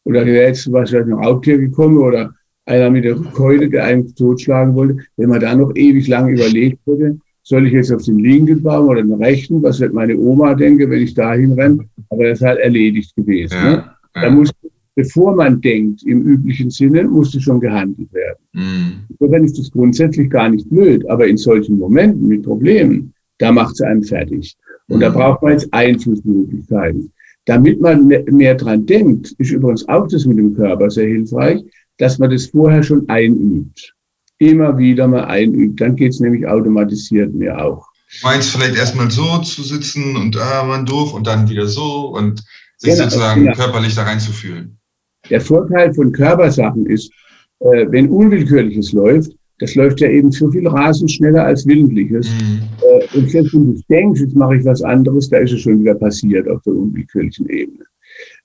[0.05, 2.35] Oder jetzt wahrscheinlich ein Raubtier gekommen oder
[2.67, 4.99] einer mit der Keule, der einen totschlagen wollte.
[5.17, 8.89] Wenn man da noch ewig lang überlegt würde, soll ich jetzt auf den linken Baum
[8.89, 11.87] oder den rechten, was wird meine Oma denken, wenn ich dahin renne?
[12.09, 13.55] Aber das ist halt erledigt gewesen.
[13.55, 13.85] Ja, ne?
[14.17, 14.23] ja.
[14.23, 14.51] Da muss
[14.95, 18.39] bevor man denkt, im üblichen Sinne, musste schon gehandelt werden.
[18.53, 18.93] Mhm.
[19.09, 23.75] Insofern ist das grundsätzlich gar nicht blöd, aber in solchen Momenten mit Problemen, da macht
[23.75, 24.57] es einem fertig.
[24.89, 25.01] Und mhm.
[25.01, 27.13] da braucht man jetzt Einflussmöglichkeiten.
[27.47, 31.63] Damit man mehr dran denkt, ist übrigens auch das mit dem Körper sehr hilfreich,
[31.99, 33.95] dass man das vorher schon einübt.
[34.39, 35.81] Immer wieder mal einübt.
[35.81, 37.87] Dann geht es nämlich automatisiert mehr auch.
[38.21, 42.09] Du meinst vielleicht erstmal so zu sitzen und ah, man doof und dann wieder so
[42.09, 42.43] und
[42.79, 43.57] sich genau, sozusagen genau.
[43.57, 44.79] körperlich da reinzufühlen.
[45.31, 47.13] Der Vorteil von Körpersachen ist,
[47.61, 52.29] äh, wenn Unwillkürliches läuft, das läuft ja eben so viel rasend schneller als Willentliches.
[52.29, 52.61] Mhm.
[52.83, 55.81] Äh, und selbst wenn du denkst, jetzt mache ich was anderes, da ist es schon
[55.81, 57.85] wieder passiert auf der unwillkürlichen Ebene.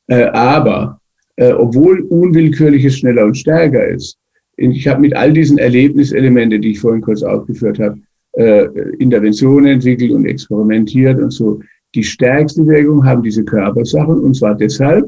[0.07, 0.99] Äh, aber
[1.35, 4.17] äh, obwohl Unwillkürliches schneller und stärker ist,
[4.57, 7.97] ich habe mit all diesen Erlebniselementen, die ich vorhin kurz aufgeführt habe,
[8.33, 8.65] äh,
[8.99, 11.61] Interventionen entwickelt und experimentiert und so.
[11.95, 15.05] Die stärkste Wirkung haben diese Körpersachen und zwar deshalb,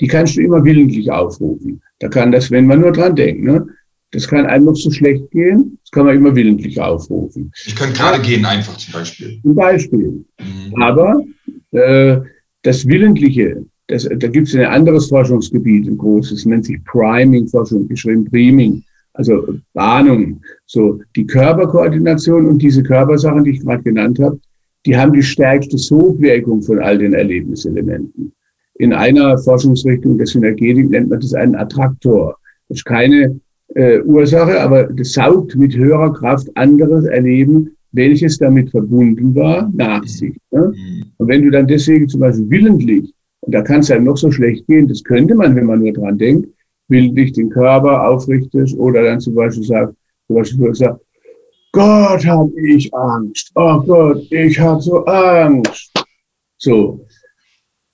[0.00, 1.80] die kannst du immer willentlich aufrufen.
[2.00, 3.66] Da kann das, wenn man nur dran denkt, ne?
[4.10, 7.50] Das kann einem noch so schlecht gehen, das kann man immer willentlich aufrufen.
[7.66, 9.40] Ich kann gerade gehen, einfach zum Beispiel.
[9.42, 10.24] Zum Beispiel.
[10.38, 10.82] Mhm.
[10.82, 11.20] Aber
[11.72, 12.18] äh,
[12.62, 18.24] das Willentliche, das, da gibt es ein anderes Forschungsgebiet, ein großes, nennt sich Priming-Forschung, geschrieben
[18.26, 20.40] Priming, also Bahnung.
[20.66, 24.38] So, die Körperkoordination und diese Körpersachen, die ich gerade genannt habe,
[24.86, 28.32] die haben die stärkste Sogwirkung von all den Erlebniselementen
[28.76, 32.36] in einer Forschungsrichtung der Synergetik nennt man das einen Attraktor.
[32.68, 33.40] Das ist keine
[33.74, 40.04] äh, Ursache, aber das saugt mit höherer Kraft anderes Erleben, welches damit verbunden war, nach
[40.04, 40.36] sich.
[40.50, 40.72] Ne?
[40.74, 41.04] Mhm.
[41.18, 44.30] Und wenn du dann deswegen zum Beispiel willentlich, und da kann es einem noch so
[44.30, 46.48] schlecht gehen, das könnte man, wenn man nur dran denkt,
[46.88, 49.94] willentlich den Körper aufrichtest oder dann zum Beispiel sagt,
[50.26, 51.00] zum Beispiel sagt,
[51.72, 53.50] Gott, habe ich Angst.
[53.54, 55.92] Oh Gott, ich habe so Angst.
[56.58, 57.04] So,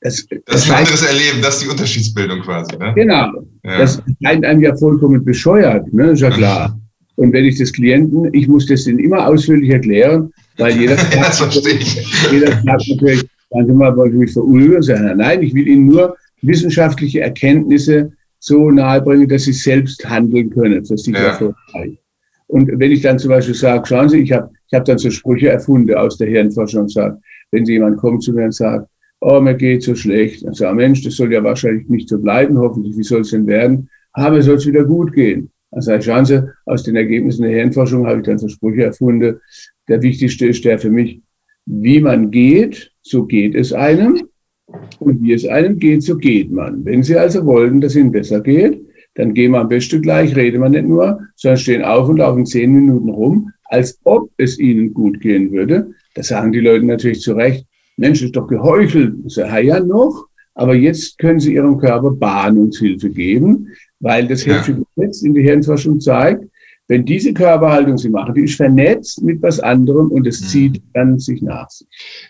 [0.00, 2.76] das, das, das ist ein anderes Erleben, das ist die Unterschiedsbildung quasi.
[2.76, 2.92] Ne?
[2.94, 3.32] Genau.
[3.64, 3.78] Ja.
[3.78, 6.12] Das scheint einem ja vollkommen bescheuert, ne?
[6.12, 6.80] ist ja klar.
[7.16, 11.24] Und wenn ich das Klienten, ich muss das denen immer ausführlich erklären, weil jeder ja,
[11.24, 12.02] das verstehe ich.
[12.32, 14.80] jeder sagt natürlich, dann Sie mal, wollte ich mich verulgen?
[14.80, 20.84] Sagen, nein, ich will Ihnen nur wissenschaftliche Erkenntnisse so nahebringen, dass Sie selbst handeln können,
[20.84, 21.24] für sich ja.
[21.24, 21.98] erfolgreich.
[22.46, 25.10] Und wenn ich dann zum Beispiel sage, schauen Sie, ich habe ich hab dann so
[25.10, 27.18] Sprüche erfunden aus der Hirnforschung und sage,
[27.50, 28.88] wenn Sie jemand kommt zu mir und sagt,
[29.20, 30.44] oh, mir geht so schlecht.
[30.44, 33.46] Dann sage Mensch, das soll ja wahrscheinlich nicht so bleiben, hoffentlich, wie soll es denn
[33.46, 33.88] werden?
[34.12, 35.50] Aber soll es wieder gut gehen.
[35.72, 39.40] Ich, schauen Sie, aus den Ergebnissen der Hirnforschung habe ich dann so Sprüche erfunden.
[39.88, 41.20] Der wichtigste ist der für mich,
[41.66, 44.22] wie man geht, so geht es einem.
[44.98, 46.84] Und wie es einem geht, so geht man.
[46.84, 48.80] Wenn Sie also wollen, dass Ihnen besser geht,
[49.14, 52.46] dann gehen wir am besten gleich, reden wir nicht nur, sondern stehen auf und laufen
[52.46, 55.92] zehn Minuten rum, als ob es ihnen gut gehen würde.
[56.14, 57.66] Da sagen die Leute natürlich zu Recht,
[58.00, 59.14] Mensch, ist doch geheuchelt.
[59.26, 63.68] Ich sage, ja noch, aber jetzt können sie ihrem Körper Bahnungshilfe geben,
[64.00, 64.62] weil das ja.
[64.62, 66.44] Gesetz in der Hirnforschung zeigt,
[66.88, 70.46] wenn diese Körperhaltung sie machen, die ist vernetzt mit was anderem und es mhm.
[70.46, 71.68] zieht dann sich nach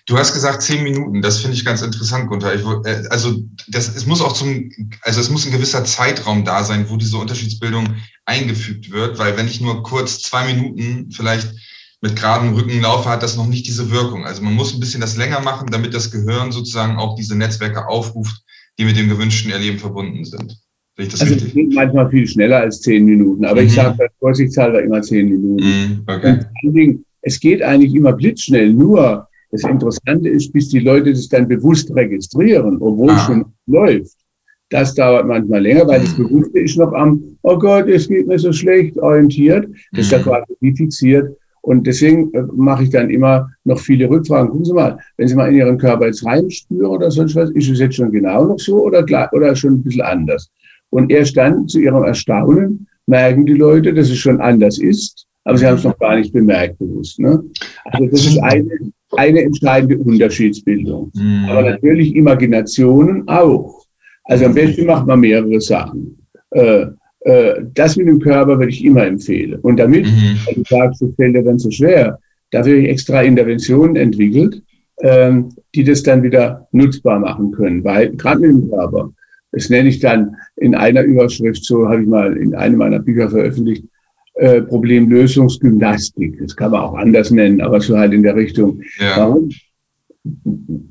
[0.05, 2.55] Du hast gesagt zehn Minuten, das finde ich ganz interessant, Gunther.
[2.55, 6.63] Ich, äh, also das, es muss auch zum, also es muss ein gewisser Zeitraum da
[6.63, 7.89] sein, wo diese Unterschiedsbildung
[8.27, 11.55] eingefügt wird, weil wenn ich nur kurz zwei Minuten vielleicht
[12.01, 14.25] mit geradem Rücken laufe, hat das noch nicht diese Wirkung.
[14.25, 17.89] Also man muss ein bisschen das länger machen, damit das Gehirn sozusagen auch diese Netzwerke
[17.89, 18.43] aufruft,
[18.79, 20.59] die mit dem gewünschten Erleben verbunden sind
[21.09, 21.69] das also richtig?
[21.69, 23.67] Es manchmal viel schneller als zehn Minuten, aber mhm.
[23.67, 25.65] ich sage vorsichtshalber immer zehn Minuten.
[25.65, 26.03] Mhm.
[26.07, 26.39] Okay.
[26.63, 31.49] Dingen, es geht eigentlich immer blitzschnell, nur das Interessante ist, bis die Leute das dann
[31.49, 34.17] bewusst registrieren, obwohl es schon läuft.
[34.71, 36.29] Das dauert manchmal länger, weil das mhm.
[36.29, 39.67] Bewusste ist noch am, oh Gott, es geht mir so schlecht, orientiert.
[39.93, 40.23] Das ist ja mhm.
[40.23, 41.37] quasi wie fixiert.
[41.63, 44.51] Und deswegen äh, mache ich dann immer noch viele Rückfragen.
[44.51, 47.71] Gucken Sie mal, wenn Sie mal in Ihren Körper jetzt reinspüren oder sonst was, ist
[47.71, 50.51] es jetzt schon genau noch so oder, oder schon ein bisschen anders?
[50.91, 55.57] Und erst dann, zu ihrem Erstaunen, merken die Leute, dass es schon anders ist, aber
[55.57, 57.19] sie haben es noch gar nicht bemerkt bewusst.
[57.19, 57.43] Ne?
[57.85, 58.69] Also das ist eine,
[59.17, 61.11] eine entscheidende Unterschiedsbildung.
[61.15, 61.47] Mhm.
[61.49, 63.85] Aber natürlich Imaginationen auch.
[64.25, 66.19] Also am besten macht man mehrere Sachen.
[66.51, 66.87] Äh,
[67.21, 69.61] äh, das mit dem Körper würde ich immer empfehlen.
[69.61, 70.39] Und damit, mhm.
[70.55, 72.19] du sagst, das fällt ja dann so schwer,
[72.51, 74.63] dafür habe ich extra Interventionen entwickelt,
[75.03, 77.85] ähm, die das dann wieder nutzbar machen können.
[77.85, 79.13] Weil gerade mit dem Körper,
[79.53, 83.29] das nenne ich dann in einer Überschrift, so habe ich mal in einem meiner Bücher
[83.29, 83.85] veröffentlicht,
[84.35, 86.39] äh, Problemlösungsgymnastik.
[86.41, 88.81] Das kann man auch anders nennen, aber so halt in der Richtung.
[88.99, 89.19] Ja.
[89.19, 89.51] Warum?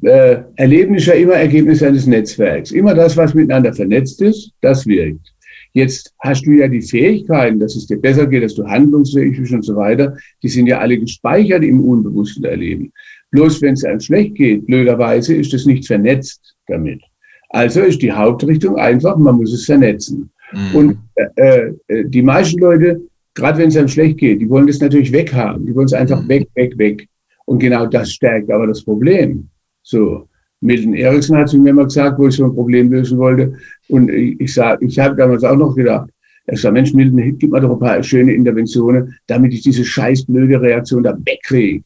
[0.01, 2.71] Äh, Erleben ist ja immer Ergebnis eines Netzwerks.
[2.71, 5.33] Immer das, was miteinander vernetzt ist, das wirkt.
[5.73, 9.53] Jetzt hast du ja die Fähigkeiten, dass es dir besser geht, dass du handlungsfähig bist
[9.53, 10.17] und so weiter.
[10.41, 12.91] Die sind ja alle gespeichert im unbewussten Erleben.
[13.31, 17.01] Bloß wenn es einem schlecht geht, blöderweise ist es nicht vernetzt damit.
[17.49, 20.29] Also ist die Hauptrichtung einfach, man muss es vernetzen.
[20.51, 20.75] Mhm.
[20.75, 20.97] Und
[21.35, 23.01] äh, äh, die meisten Leute,
[23.33, 25.65] gerade wenn es einem schlecht geht, die wollen das natürlich weghaben.
[25.65, 26.29] Die wollen es einfach mhm.
[26.29, 27.07] weg, weg, weg.
[27.45, 29.49] Und genau das stärkt aber das Problem.
[29.83, 30.28] So.
[30.61, 33.53] Milton Erickson hat zu mir immer gesagt, wo ich so ein Problem lösen wollte.
[33.87, 36.09] Und ich, sag, ich habe damals auch noch gedacht,
[36.45, 40.25] er sagt, Mensch, Milton, gib mir doch ein paar schöne Interventionen, damit ich diese scheiß
[40.25, 41.83] blöde Reaktion da wegkriege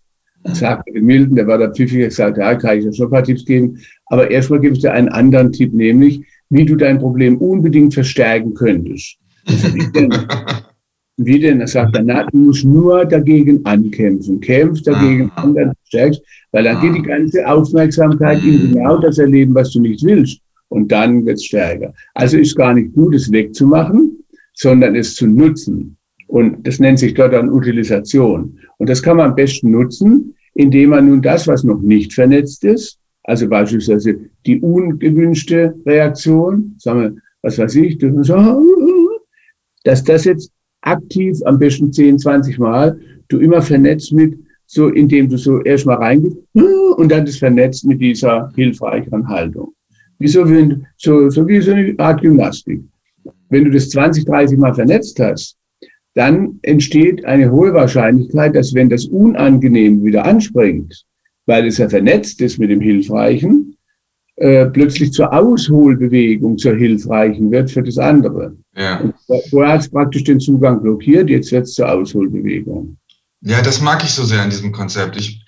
[0.52, 3.46] sagte Milton, der war da pfiffiger, gesagt, ja, kann ich dir schon ein paar Tipps
[3.46, 3.80] geben.
[4.08, 8.54] Aber erstmal gebe ich dir einen anderen Tipp, nämlich, wie du dein Problem unbedingt verstärken
[8.54, 9.18] könntest.
[9.96, 10.14] Denn?
[11.18, 11.62] Wie denn?
[11.62, 14.40] Er sagt, na, du musst nur dagegen ankämpfen.
[14.40, 15.44] Kämpf dagegen ah.
[15.44, 16.22] an, dann stärkst,
[16.52, 17.18] weil dann geht die ah.
[17.18, 18.74] ganze Aufmerksamkeit in mhm.
[18.74, 20.40] genau das Erleben, was du nicht willst.
[20.70, 21.94] Und dann wird es stärker.
[22.16, 24.24] Also ist gar nicht gut, es wegzumachen,
[24.56, 25.98] sondern es zu nutzen.
[26.28, 28.58] Und das nennt sich dort dann Utilisation.
[28.78, 32.64] Und das kann man am besten nutzen, indem man nun das, was noch nicht vernetzt
[32.64, 38.00] ist, also beispielsweise die ungewünschte Reaktion, sagen wir, was weiß ich,
[39.84, 40.52] dass das jetzt
[40.84, 45.98] aktiv am besten 10, 20 Mal du immer vernetzt mit, so indem du so erstmal
[45.98, 46.38] reingehst
[46.98, 49.74] und dann das vernetzt mit dieser hilfreicheren Haltung.
[50.20, 50.46] Wie so,
[50.98, 52.82] so, so wie so eine Art Gymnastik.
[53.50, 55.58] Wenn du das 20, 30 Mal vernetzt hast,
[56.16, 61.06] dann entsteht eine hohe Wahrscheinlichkeit, dass wenn das Unangenehm wieder anspringt,
[61.46, 63.73] weil es ja vernetzt ist mit dem Hilfreichen,
[64.44, 68.58] äh, plötzlich zur Ausholbewegung zur Hilfreichen wird für das andere.
[68.76, 69.00] Ja.
[69.00, 69.16] Und
[69.50, 72.98] vorher hat es praktisch den Zugang blockiert, jetzt wird es zur Ausholbewegung.
[73.40, 75.16] Ja, das mag ich so sehr an diesem Konzept.
[75.16, 75.42] Ich,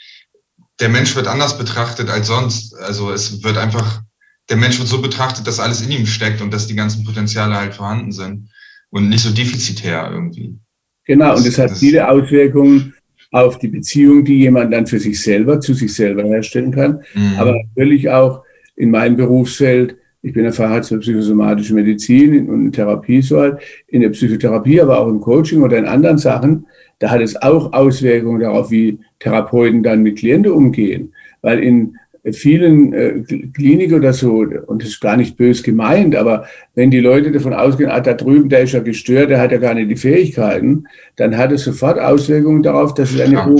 [0.80, 2.74] der Mensch wird anders betrachtet als sonst.
[2.76, 4.02] Also es wird einfach,
[4.50, 7.56] der Mensch wird so betrachtet, dass alles in ihm steckt und dass die ganzen Potenziale
[7.56, 8.50] halt vorhanden sind
[8.92, 10.56] und nicht so defizitär irgendwie.
[11.04, 12.94] Genau, und es hat viele Auswirkungen
[13.32, 17.36] auf die Beziehung, die jemand dann für sich selber, zu sich selber herstellen kann, mhm.
[17.38, 18.45] aber natürlich auch
[18.76, 19.98] in meinem Berufsfeld.
[20.22, 25.08] Ich bin Facharzt für psychosomatische Medizin und Therapie so halt, in der Psychotherapie, aber auch
[25.08, 26.66] im Coaching oder in anderen Sachen.
[27.00, 31.14] Da hat es auch Auswirkungen darauf, wie Therapeuten dann mit Klienten umgehen.
[31.42, 31.98] Weil in
[32.34, 33.22] vielen äh,
[33.54, 37.54] Kliniken oder so, und das ist gar nicht bös gemeint, aber wenn die Leute davon
[37.54, 40.88] ausgehen, ah, da drüben, der ist ja gestört, der hat ja gar nicht die Fähigkeiten,
[41.18, 43.56] dann hat es sofort Auswirkungen darauf, dass es eine,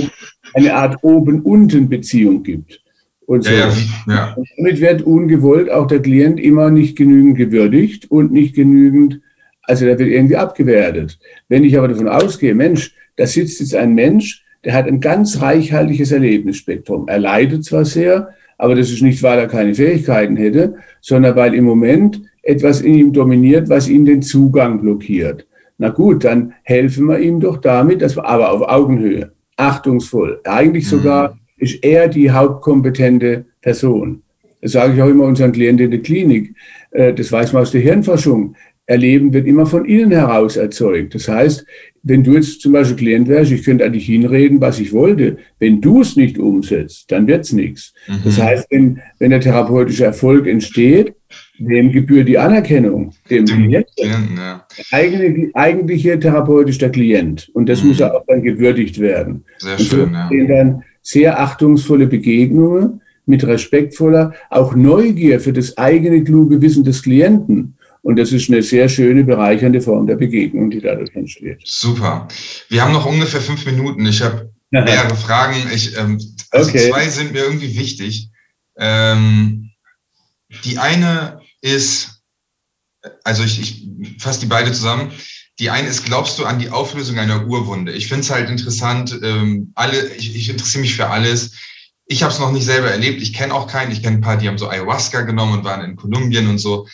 [0.54, 2.82] eine Art Oben-Unten-Beziehung gibt.
[3.26, 3.52] Und, so.
[3.52, 3.72] Ja,
[4.08, 4.34] ja.
[4.34, 9.20] und damit wird ungewollt auch der Klient immer nicht genügend gewürdigt und nicht genügend,
[9.62, 11.18] also der wird irgendwie abgewertet.
[11.48, 15.40] Wenn ich aber davon ausgehe, Mensch, da sitzt jetzt ein Mensch, der hat ein ganz
[15.40, 17.08] reichhaltiges Erlebnisspektrum.
[17.08, 21.54] Er leidet zwar sehr, aber das ist nicht, weil er keine Fähigkeiten hätte, sondern weil
[21.54, 25.46] im Moment etwas in ihm dominiert, was ihm den Zugang blockiert.
[25.78, 29.32] Na gut, dann helfen wir ihm doch damit, dass wir aber auf Augenhöhe.
[29.56, 30.40] achtungsvoll.
[30.44, 31.38] Eigentlich sogar mhm.
[31.56, 34.22] Ist er die hauptkompetente Person.
[34.60, 36.54] Das sage ich auch immer unseren Klienten in der Klinik.
[36.90, 38.56] Äh, das weiß man aus der Hirnforschung.
[38.86, 41.14] Erleben wird immer von innen heraus erzeugt.
[41.14, 41.66] Das heißt,
[42.04, 45.38] wenn du jetzt zum Beispiel Klient wärst, ich könnte an dich hinreden, was ich wollte.
[45.58, 47.94] Wenn du es nicht umsetzt, dann wird es nichts.
[48.06, 48.20] Mhm.
[48.24, 51.14] Das heißt, wenn, wenn der therapeutische Erfolg entsteht,
[51.58, 53.12] wem gebührt die Anerkennung?
[53.28, 54.36] Dem, Dem Klienten.
[54.36, 54.66] Ja.
[54.92, 57.50] Eigene, die eigentliche therapeutisch der Klient.
[57.54, 57.88] Und das mhm.
[57.88, 59.44] muss ja auch dann gewürdigt werden.
[59.58, 60.46] Sehr schön, ja.
[60.46, 67.78] dann sehr achtungsvolle Begegnungen mit respektvoller, auch Neugier für das eigene kluge Wissen des Klienten.
[68.02, 71.60] Und das ist eine sehr schöne, bereichernde Form der Begegnung, die dadurch entsteht.
[71.64, 72.26] Super.
[72.68, 74.04] Wir haben noch ungefähr fünf Minuten.
[74.06, 75.56] Ich habe mehrere Fragen.
[75.72, 76.90] Ich, ähm, also okay.
[76.90, 78.30] Zwei sind mir irgendwie wichtig.
[78.76, 79.70] Ähm,
[80.64, 82.20] die eine ist,
[83.22, 85.12] also ich, ich fasse die beide zusammen.
[85.58, 87.92] Die eine ist, glaubst du an die Auflösung einer Urwunde?
[87.92, 91.52] Ich finde es halt interessant, ähm, alle, ich, ich interessiere mich für alles.
[92.06, 93.22] Ich habe es noch nicht selber erlebt.
[93.22, 93.90] Ich kenne auch keinen.
[93.90, 96.86] Ich kenne ein paar, die haben so Ayahuasca genommen und waren in Kolumbien und so.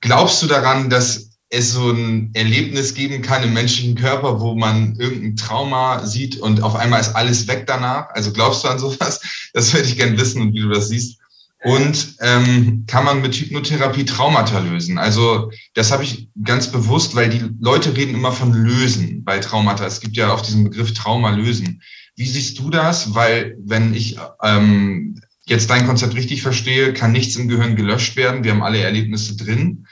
[0.00, 4.96] Glaubst du daran, dass es so ein Erlebnis geben kann im menschlichen Körper, wo man
[4.96, 8.10] irgendein Trauma sieht und auf einmal ist alles weg danach?
[8.10, 9.20] Also glaubst du an sowas?
[9.54, 11.18] Das würde ich gerne wissen und wie du das siehst.
[11.64, 14.96] Und ähm, kann man mit Hypnotherapie Traumata lösen?
[14.96, 19.84] Also das habe ich ganz bewusst, weil die Leute reden immer von lösen bei Traumata.
[19.84, 21.82] Es gibt ja auch diesen Begriff Trauma lösen.
[22.14, 23.12] Wie siehst du das?
[23.14, 28.44] Weil wenn ich ähm, jetzt dein Konzept richtig verstehe, kann nichts im Gehirn gelöscht werden.
[28.44, 29.84] Wir haben alle Erlebnisse drin.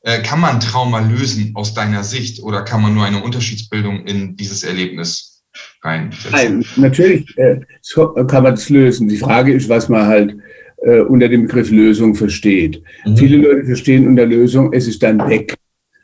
[0.00, 4.36] Äh, kann man Trauma lösen aus deiner Sicht oder kann man nur eine Unterschiedsbildung in
[4.36, 5.42] dieses Erlebnis?
[5.82, 7.60] Nein, natürlich äh,
[8.26, 9.08] kann man das lösen.
[9.08, 10.36] Die Frage ist, was man halt
[10.84, 12.82] äh, unter dem Begriff Lösung versteht.
[13.06, 13.16] Mhm.
[13.16, 15.54] Viele Leute verstehen unter Lösung, es ist dann weg.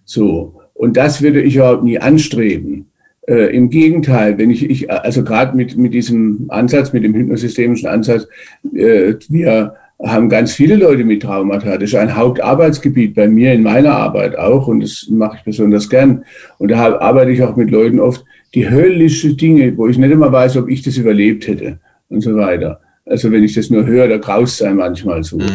[0.04, 0.60] So.
[0.72, 2.86] Und das würde ich überhaupt nie anstreben.
[3.28, 7.88] Äh, Im Gegenteil, wenn ich, ich also gerade mit, mit diesem Ansatz, mit dem hypnosystemischen
[7.88, 8.26] Ansatz,
[8.74, 11.76] äh, wir haben ganz viele Leute mit Traumata.
[11.76, 15.90] Das ist ein Hauptarbeitsgebiet bei mir in meiner Arbeit auch und das mache ich besonders
[15.90, 16.24] gern.
[16.56, 18.24] Und da arbeite ich auch mit Leuten oft,
[18.54, 21.78] die höllische Dinge, wo ich nicht immer weiß, ob ich das überlebt hätte
[22.08, 22.80] und so weiter.
[23.10, 25.38] Also wenn ich das nur höre, da graust sein manchmal so.
[25.38, 25.50] Mhm.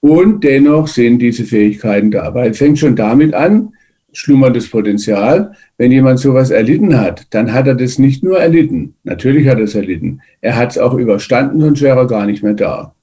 [0.00, 2.22] Und dennoch sind diese Fähigkeiten da.
[2.22, 3.70] Aber es fängt schon damit an,
[4.12, 5.52] schlummerndes Potenzial.
[5.78, 8.94] Wenn jemand sowas erlitten hat, dann hat er das nicht nur erlitten.
[9.02, 10.20] Natürlich hat er es erlitten.
[10.42, 12.94] Er hat es auch überstanden, sonst wäre er gar nicht mehr da.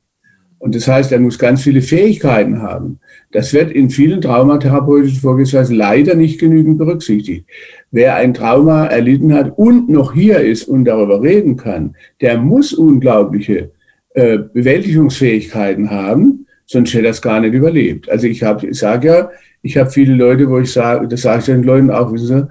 [0.59, 2.99] Und das heißt, er muss ganz viele Fähigkeiten haben.
[3.31, 7.45] Das wird in vielen traumatherapeutischen Vorgehensweisen leider nicht genügend berücksichtigt.
[7.91, 12.73] Wer ein Trauma erlitten hat und noch hier ist und darüber reden kann, der muss
[12.73, 13.71] unglaubliche
[14.17, 18.09] äh, Bewältigungsfähigkeiten haben, sonst hätte es gar nicht überlebt.
[18.09, 19.29] Also ich, hab, ich sage ja,
[19.61, 22.49] ich habe viele Leute, wo ich sage, das sage ich den Leuten auch, wissen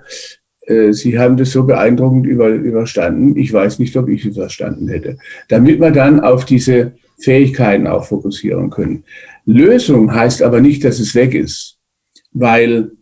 [0.69, 3.37] Sie, äh, Sie haben das so beeindruckend über, überstanden.
[3.37, 5.19] Ich weiß nicht, ob ich es überstanden hätte.
[5.49, 9.03] Damit wir dann auf diese Fähigkeiten auch fokussieren können.
[9.45, 11.79] Lösung heißt aber nicht, dass es weg ist,
[12.33, 12.93] weil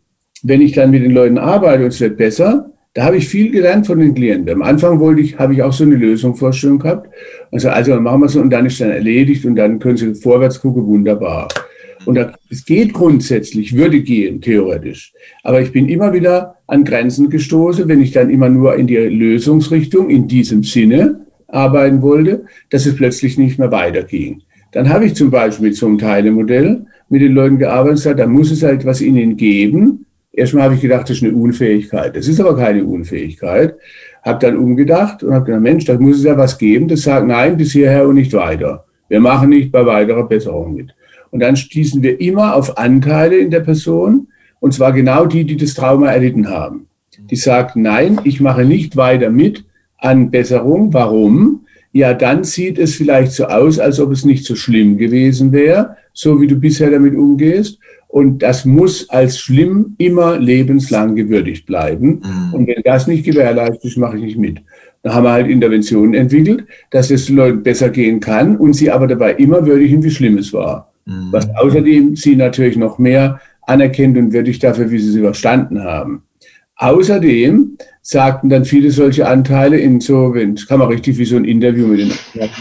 [0.43, 3.51] wenn ich dann mit den Leuten arbeite und es wird besser, da habe ich viel
[3.51, 4.55] gelernt von den Klienten.
[4.55, 7.11] Am Anfang wollte ich, habe ich auch so eine Lösungsvorstellung gehabt.
[7.51, 10.61] Also, also machen wir es und dann ist dann erledigt und dann können Sie vorwärts
[10.61, 11.49] gucken, wunderbar.
[12.07, 12.19] Und
[12.51, 15.13] es geht grundsätzlich, würde gehen, theoretisch.
[15.43, 18.97] Aber ich bin immer wieder an Grenzen gestoßen, wenn ich dann immer nur in die
[18.97, 24.43] Lösungsrichtung, in diesem Sinne arbeiten wollte, dass es plötzlich nicht mehr weiterging.
[24.73, 28.51] Dann habe ich zum Beispiel mit so einem Teilemodell mit den Leuten gearbeitet, da muss
[28.51, 30.07] es halt was ihnen geben.
[30.37, 32.17] Erstmal habe ich gedacht, das ist eine Unfähigkeit.
[32.17, 33.77] Das ist aber keine Unfähigkeit.
[34.23, 37.27] Habe dann umgedacht und habe gedacht, Mensch, da muss es ja was geben, das sagt,
[37.27, 38.85] nein, bis hierher und nicht weiter.
[39.09, 40.95] Wir machen nicht bei weiterer Besserung mit.
[41.31, 44.29] Und dann stießen wir immer auf Anteile in der Person,
[44.61, 46.87] und zwar genau die, die das Trauma erlitten haben.
[47.31, 49.65] Die sagt, nein, ich mache nicht weiter mit
[49.99, 50.93] an Besserung.
[50.93, 51.67] Warum?
[51.93, 55.97] Ja, dann sieht es vielleicht so aus, als ob es nicht so schlimm gewesen wäre,
[56.13, 57.79] so wie du bisher damit umgehst.
[58.15, 62.23] Und das muss als schlimm immer lebenslang gewürdigt bleiben.
[62.23, 62.55] Mhm.
[62.55, 64.59] Und wenn das nicht gewährleistet ist, mache ich nicht mit.
[65.03, 68.89] Da haben wir halt Interventionen entwickelt, dass es den Leuten besser gehen kann und sie
[68.89, 70.93] aber dabei immer würdigen, wie schlimm es war.
[71.07, 71.33] Mhm.
[71.33, 76.23] Was außerdem sie natürlich noch mehr anerkennt und würdigt dafür, wie sie es überstanden haben.
[76.77, 81.35] Außerdem sagten dann viele solche Anteile in so, wenn, das kann man richtig wie so
[81.35, 82.13] ein Interview mit den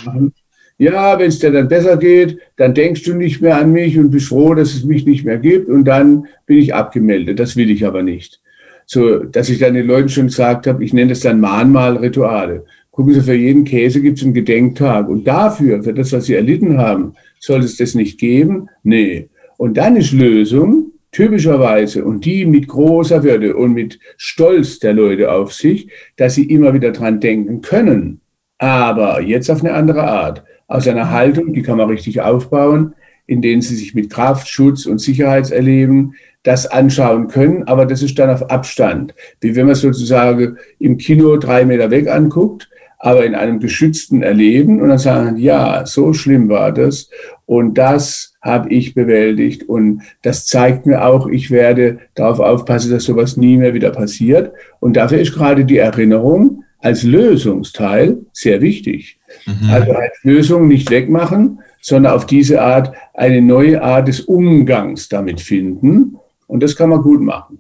[0.04, 0.34] machen.
[0.78, 4.12] Ja, wenn es dir dann besser geht, dann denkst du nicht mehr an mich und
[4.12, 7.40] bist froh, dass es mich nicht mehr gibt und dann bin ich abgemeldet.
[7.40, 8.42] Das will ich aber nicht.
[8.86, 12.66] So, dass ich dann den Leuten schon gesagt habe, ich nenne das dann Mahnmalrituale.
[12.92, 15.08] Gucken Sie, für jeden Käse gibt es einen Gedenktag.
[15.08, 18.70] Und dafür, für das, was Sie erlitten haben, soll es das nicht geben?
[18.84, 19.30] Nee.
[19.58, 25.32] Und dann ist Lösung, typischerweise, und die mit großer Würde und mit Stolz der Leute
[25.32, 28.20] auf sich, dass sie immer wieder dran denken können,
[28.58, 30.44] aber jetzt auf eine andere Art.
[30.74, 32.96] Aus einer Haltung, die kann man richtig aufbauen,
[33.28, 38.18] in denen sie sich mit Kraft, Schutz und Sicherheitserleben das anschauen können, aber das ist
[38.18, 39.14] dann auf Abstand.
[39.40, 44.82] Wie wenn man sozusagen im Kino drei Meter weg anguckt, aber in einem geschützten Erleben
[44.82, 47.08] und dann sagen, ja, so schlimm war das
[47.46, 53.04] und das habe ich bewältigt und das zeigt mir auch, ich werde darauf aufpassen, dass
[53.04, 59.18] sowas nie mehr wieder passiert und dafür ist gerade die Erinnerung als Lösungsteil sehr wichtig.
[59.46, 59.70] Mhm.
[59.70, 65.40] Also als Lösung nicht wegmachen, sondern auf diese Art eine neue Art des Umgangs damit
[65.40, 66.18] finden
[66.48, 67.60] und das kann man gut machen.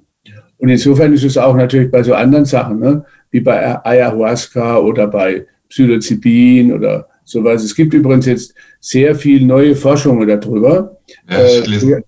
[0.57, 5.07] Und insofern ist es auch natürlich bei so anderen Sachen, ne, wie bei Ayahuasca oder
[5.07, 7.63] bei Psilocybin oder sowas.
[7.63, 10.97] Es gibt übrigens jetzt sehr viel neue Forschungen darüber.
[11.29, 12.03] Ja, äh, früher,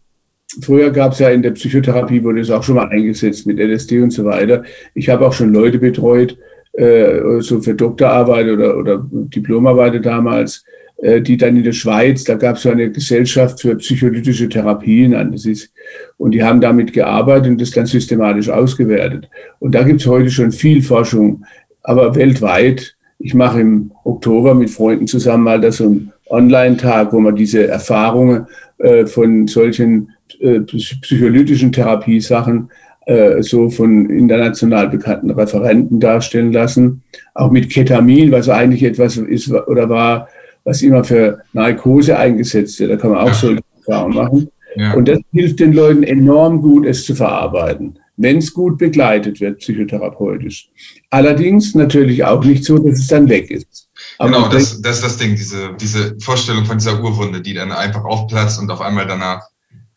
[0.62, 4.02] früher gab es ja in der Psychotherapie, wurde es auch schon mal eingesetzt mit LSD
[4.02, 4.64] und so weiter.
[4.94, 6.38] Ich habe auch schon Leute betreut,
[6.78, 10.64] äh, so für Doktorarbeit oder, oder Diplomarbeit damals,
[10.98, 15.14] äh, die dann in der Schweiz, da gab es so eine Gesellschaft für psycholytische Therapien
[15.14, 15.32] an.
[15.32, 15.72] Das ist,
[16.18, 19.30] und die haben damit gearbeitet und das dann systematisch ausgewertet.
[19.60, 21.46] Und da gibt es heute schon viel Forschung,
[21.84, 22.96] aber weltweit.
[23.20, 27.68] Ich mache im Oktober mit Freunden zusammen mal das so ein Online-Tag, wo man diese
[27.68, 28.48] Erfahrungen
[28.80, 32.70] äh, von solchen äh, psycholytischen Therapiesachen
[33.06, 37.04] äh, so von international bekannten Referenten darstellen lassen.
[37.34, 40.28] Auch mit Ketamin, was eigentlich etwas ist oder war,
[40.64, 42.92] was immer für Narkose eingesetzt wird.
[42.92, 43.34] Da kann man auch ja.
[43.34, 44.52] solche Erfahrungen machen.
[44.76, 44.94] Ja.
[44.94, 49.60] Und das hilft den Leuten enorm gut, es zu verarbeiten, wenn es gut begleitet wird,
[49.60, 50.70] psychotherapeutisch.
[51.10, 53.88] Allerdings natürlich auch nicht so, dass es dann weg ist.
[54.18, 57.72] Aber genau, das, das ist das Ding, diese, diese Vorstellung von dieser Urwunde, die dann
[57.72, 59.44] einfach aufplatzt und auf einmal danach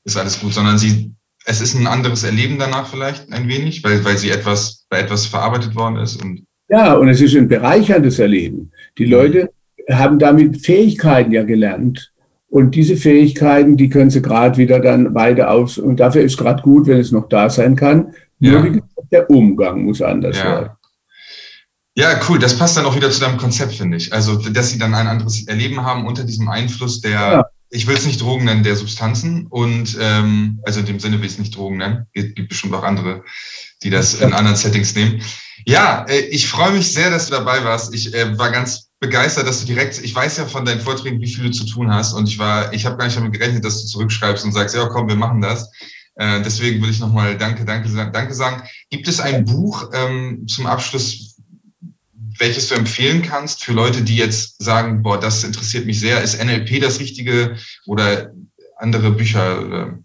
[0.04, 1.12] ist alles gut, sondern sie,
[1.48, 5.24] es ist ein anderes Erleben danach vielleicht ein wenig, weil, weil sie etwas, bei etwas
[5.24, 6.22] verarbeitet worden ist.
[6.22, 8.70] Und ja, und es ist ein bereicherndes Erleben.
[8.98, 9.50] Die Leute
[9.90, 12.12] haben damit Fähigkeiten ja gelernt.
[12.50, 15.78] Und diese Fähigkeiten, die können sie gerade wieder dann weiter aus.
[15.78, 18.12] Und dafür ist gerade gut, wenn es noch da sein kann.
[18.40, 18.60] Ja.
[18.60, 20.44] Nur der Umgang muss anders ja.
[20.44, 20.70] werden.
[21.96, 22.38] Ja, cool.
[22.38, 24.12] Das passt dann auch wieder zu deinem Konzept, finde ich.
[24.12, 27.44] Also, dass sie dann ein anderes Erleben haben unter diesem Einfluss der, ja.
[27.70, 29.46] Ich will es nicht Drogen nennen, der Substanzen.
[29.46, 32.06] Und ähm, also in dem Sinne will ich es nicht Drogen nennen.
[32.12, 33.24] Es gibt bestimmt auch andere,
[33.82, 35.22] die das in anderen Settings nehmen.
[35.66, 37.94] Ja, äh, ich freue mich sehr, dass du dabei warst.
[37.94, 41.32] Ich äh, war ganz begeistert, dass du direkt, ich weiß ja von deinen Vorträgen, wie
[41.32, 43.82] viel du zu tun hast und ich war, ich habe gar nicht damit gerechnet, dass
[43.82, 45.70] du zurückschreibst und sagst, ja komm, wir machen das.
[46.16, 48.62] Äh, deswegen würde ich nochmal Danke, Danke, Danke sagen.
[48.90, 51.27] Gibt es ein Buch ähm, zum Abschluss,
[52.38, 56.42] welches du empfehlen kannst für Leute, die jetzt sagen, boah, das interessiert mich sehr, ist
[56.42, 58.32] NLP das Richtige oder
[58.76, 59.98] andere Bücher?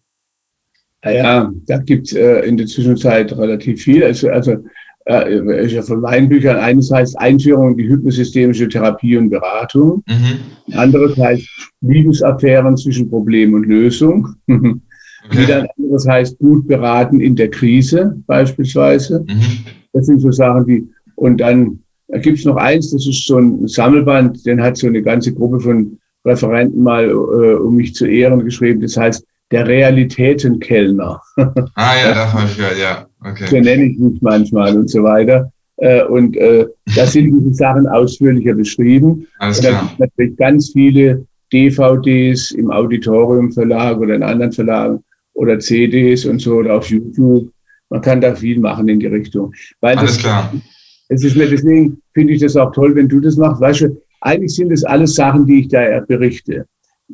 [1.03, 4.03] Naja, da gibt es äh, in der Zwischenzeit relativ viel.
[4.03, 4.57] Also, also
[5.05, 6.57] äh, von meinen Büchern.
[6.57, 10.01] Eines heißt Einführung in die hypnosystemische Therapie und Beratung.
[10.07, 10.77] Mhm.
[10.77, 11.47] Anderes heißt
[11.81, 14.35] Liebesaffären zwischen Problem und Lösung.
[15.25, 15.43] Okay.
[15.43, 19.23] Wieder ein anderes heißt gut beraten in der Krise beispielsweise.
[19.25, 19.63] Mhm.
[19.93, 21.82] Das sind so Sachen, die, und dann
[22.13, 25.33] da gibt es noch eins, das ist so ein Sammelband, den hat so eine ganze
[25.33, 28.81] Gruppe von Referenten mal, äh, um mich zu ehren, geschrieben.
[28.81, 31.19] Das heißt, der Realitätenkellner.
[31.75, 33.07] Ah ja, das habe ich gehört, ja.
[33.19, 33.47] Okay.
[33.47, 35.51] So nenne ich mich manchmal und so weiter.
[35.77, 39.25] Äh, und äh, da sind diese Sachen ausführlicher beschrieben.
[39.39, 39.73] Alles klar.
[39.73, 45.03] Da gibt natürlich ganz viele DVDs im Auditorium-Verlag oder in anderen Verlagen
[45.33, 47.51] oder CDs und so oder auf YouTube.
[47.89, 49.51] Man kann da viel machen in die Richtung.
[49.81, 50.53] Weil Alles das, klar.
[51.09, 53.61] Es ist mir deswegen finde ich das auch toll, wenn du das machst.
[53.61, 56.65] Weißt du, eigentlich sind das alles Sachen, die ich da berichte,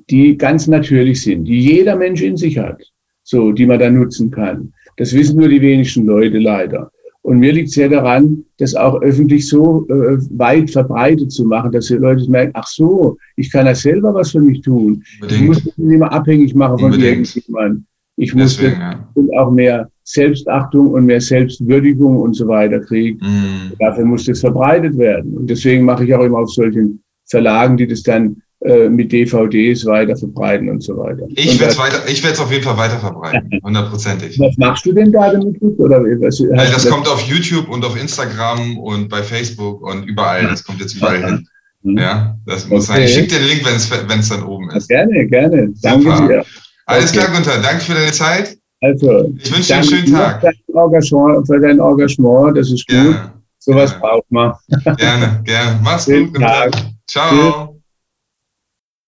[0.10, 2.82] die ganz natürlich sind, die jeder Mensch in sich hat,
[3.24, 4.74] so, die man da nutzen kann.
[4.98, 6.92] Das wissen nur die wenigsten Leute leider.
[7.22, 11.88] Und mir liegt sehr daran, das auch öffentlich so äh, weit verbreitet zu machen, dass
[11.88, 15.04] die Leute merken, ach so, ich kann ja selber was für mich tun.
[15.22, 15.42] Unbedingt.
[15.42, 17.86] Ich muss mich nicht mehr abhängig machen von irgendjemandem.
[18.20, 19.42] Ich muss Deswegen, ja.
[19.42, 23.18] auch mehr Selbstachtung und mehr Selbstwürdigung und so weiter kriegen.
[23.20, 23.74] Mm.
[23.80, 25.38] Dafür muss das verbreitet werden.
[25.38, 29.86] Und deswegen mache ich auch immer auf solchen Verlagen, die das dann äh, mit DVDs
[29.86, 31.26] weiter verbreiten und so weiter.
[31.30, 34.38] Ich werde es weiter, ich werde es auf jeden Fall weiter verbreiten, hundertprozentig.
[34.38, 35.62] Was machst du denn da damit?
[35.62, 40.04] Oder was, also das, das kommt auf YouTube und auf Instagram und bei Facebook und
[40.10, 40.44] überall.
[40.44, 41.48] Das kommt jetzt überall hin.
[41.84, 41.98] Mhm.
[42.00, 42.98] Ja, das muss okay.
[42.98, 43.06] sein.
[43.06, 43.66] Ich schicke dir den Link,
[44.10, 44.90] wenn es dann oben ist.
[44.90, 45.74] Gerne, gerne.
[45.82, 46.28] Danke Super.
[46.28, 46.46] dir.
[46.90, 47.20] Alles okay.
[47.20, 47.62] klar, Gunther.
[47.62, 48.58] Danke für deine Zeit.
[48.82, 50.42] Also, ich wünsche dir einen schönen Tag.
[50.42, 52.96] Für dein Engagement, für dein Engagement das ist gut.
[52.96, 53.34] Gerne.
[53.60, 54.54] Sowas braucht man.
[54.98, 55.80] Gerne, gerne.
[55.84, 56.72] Mach's gut, Gunther.
[57.08, 57.30] Ciao.
[57.30, 57.69] Tschüss.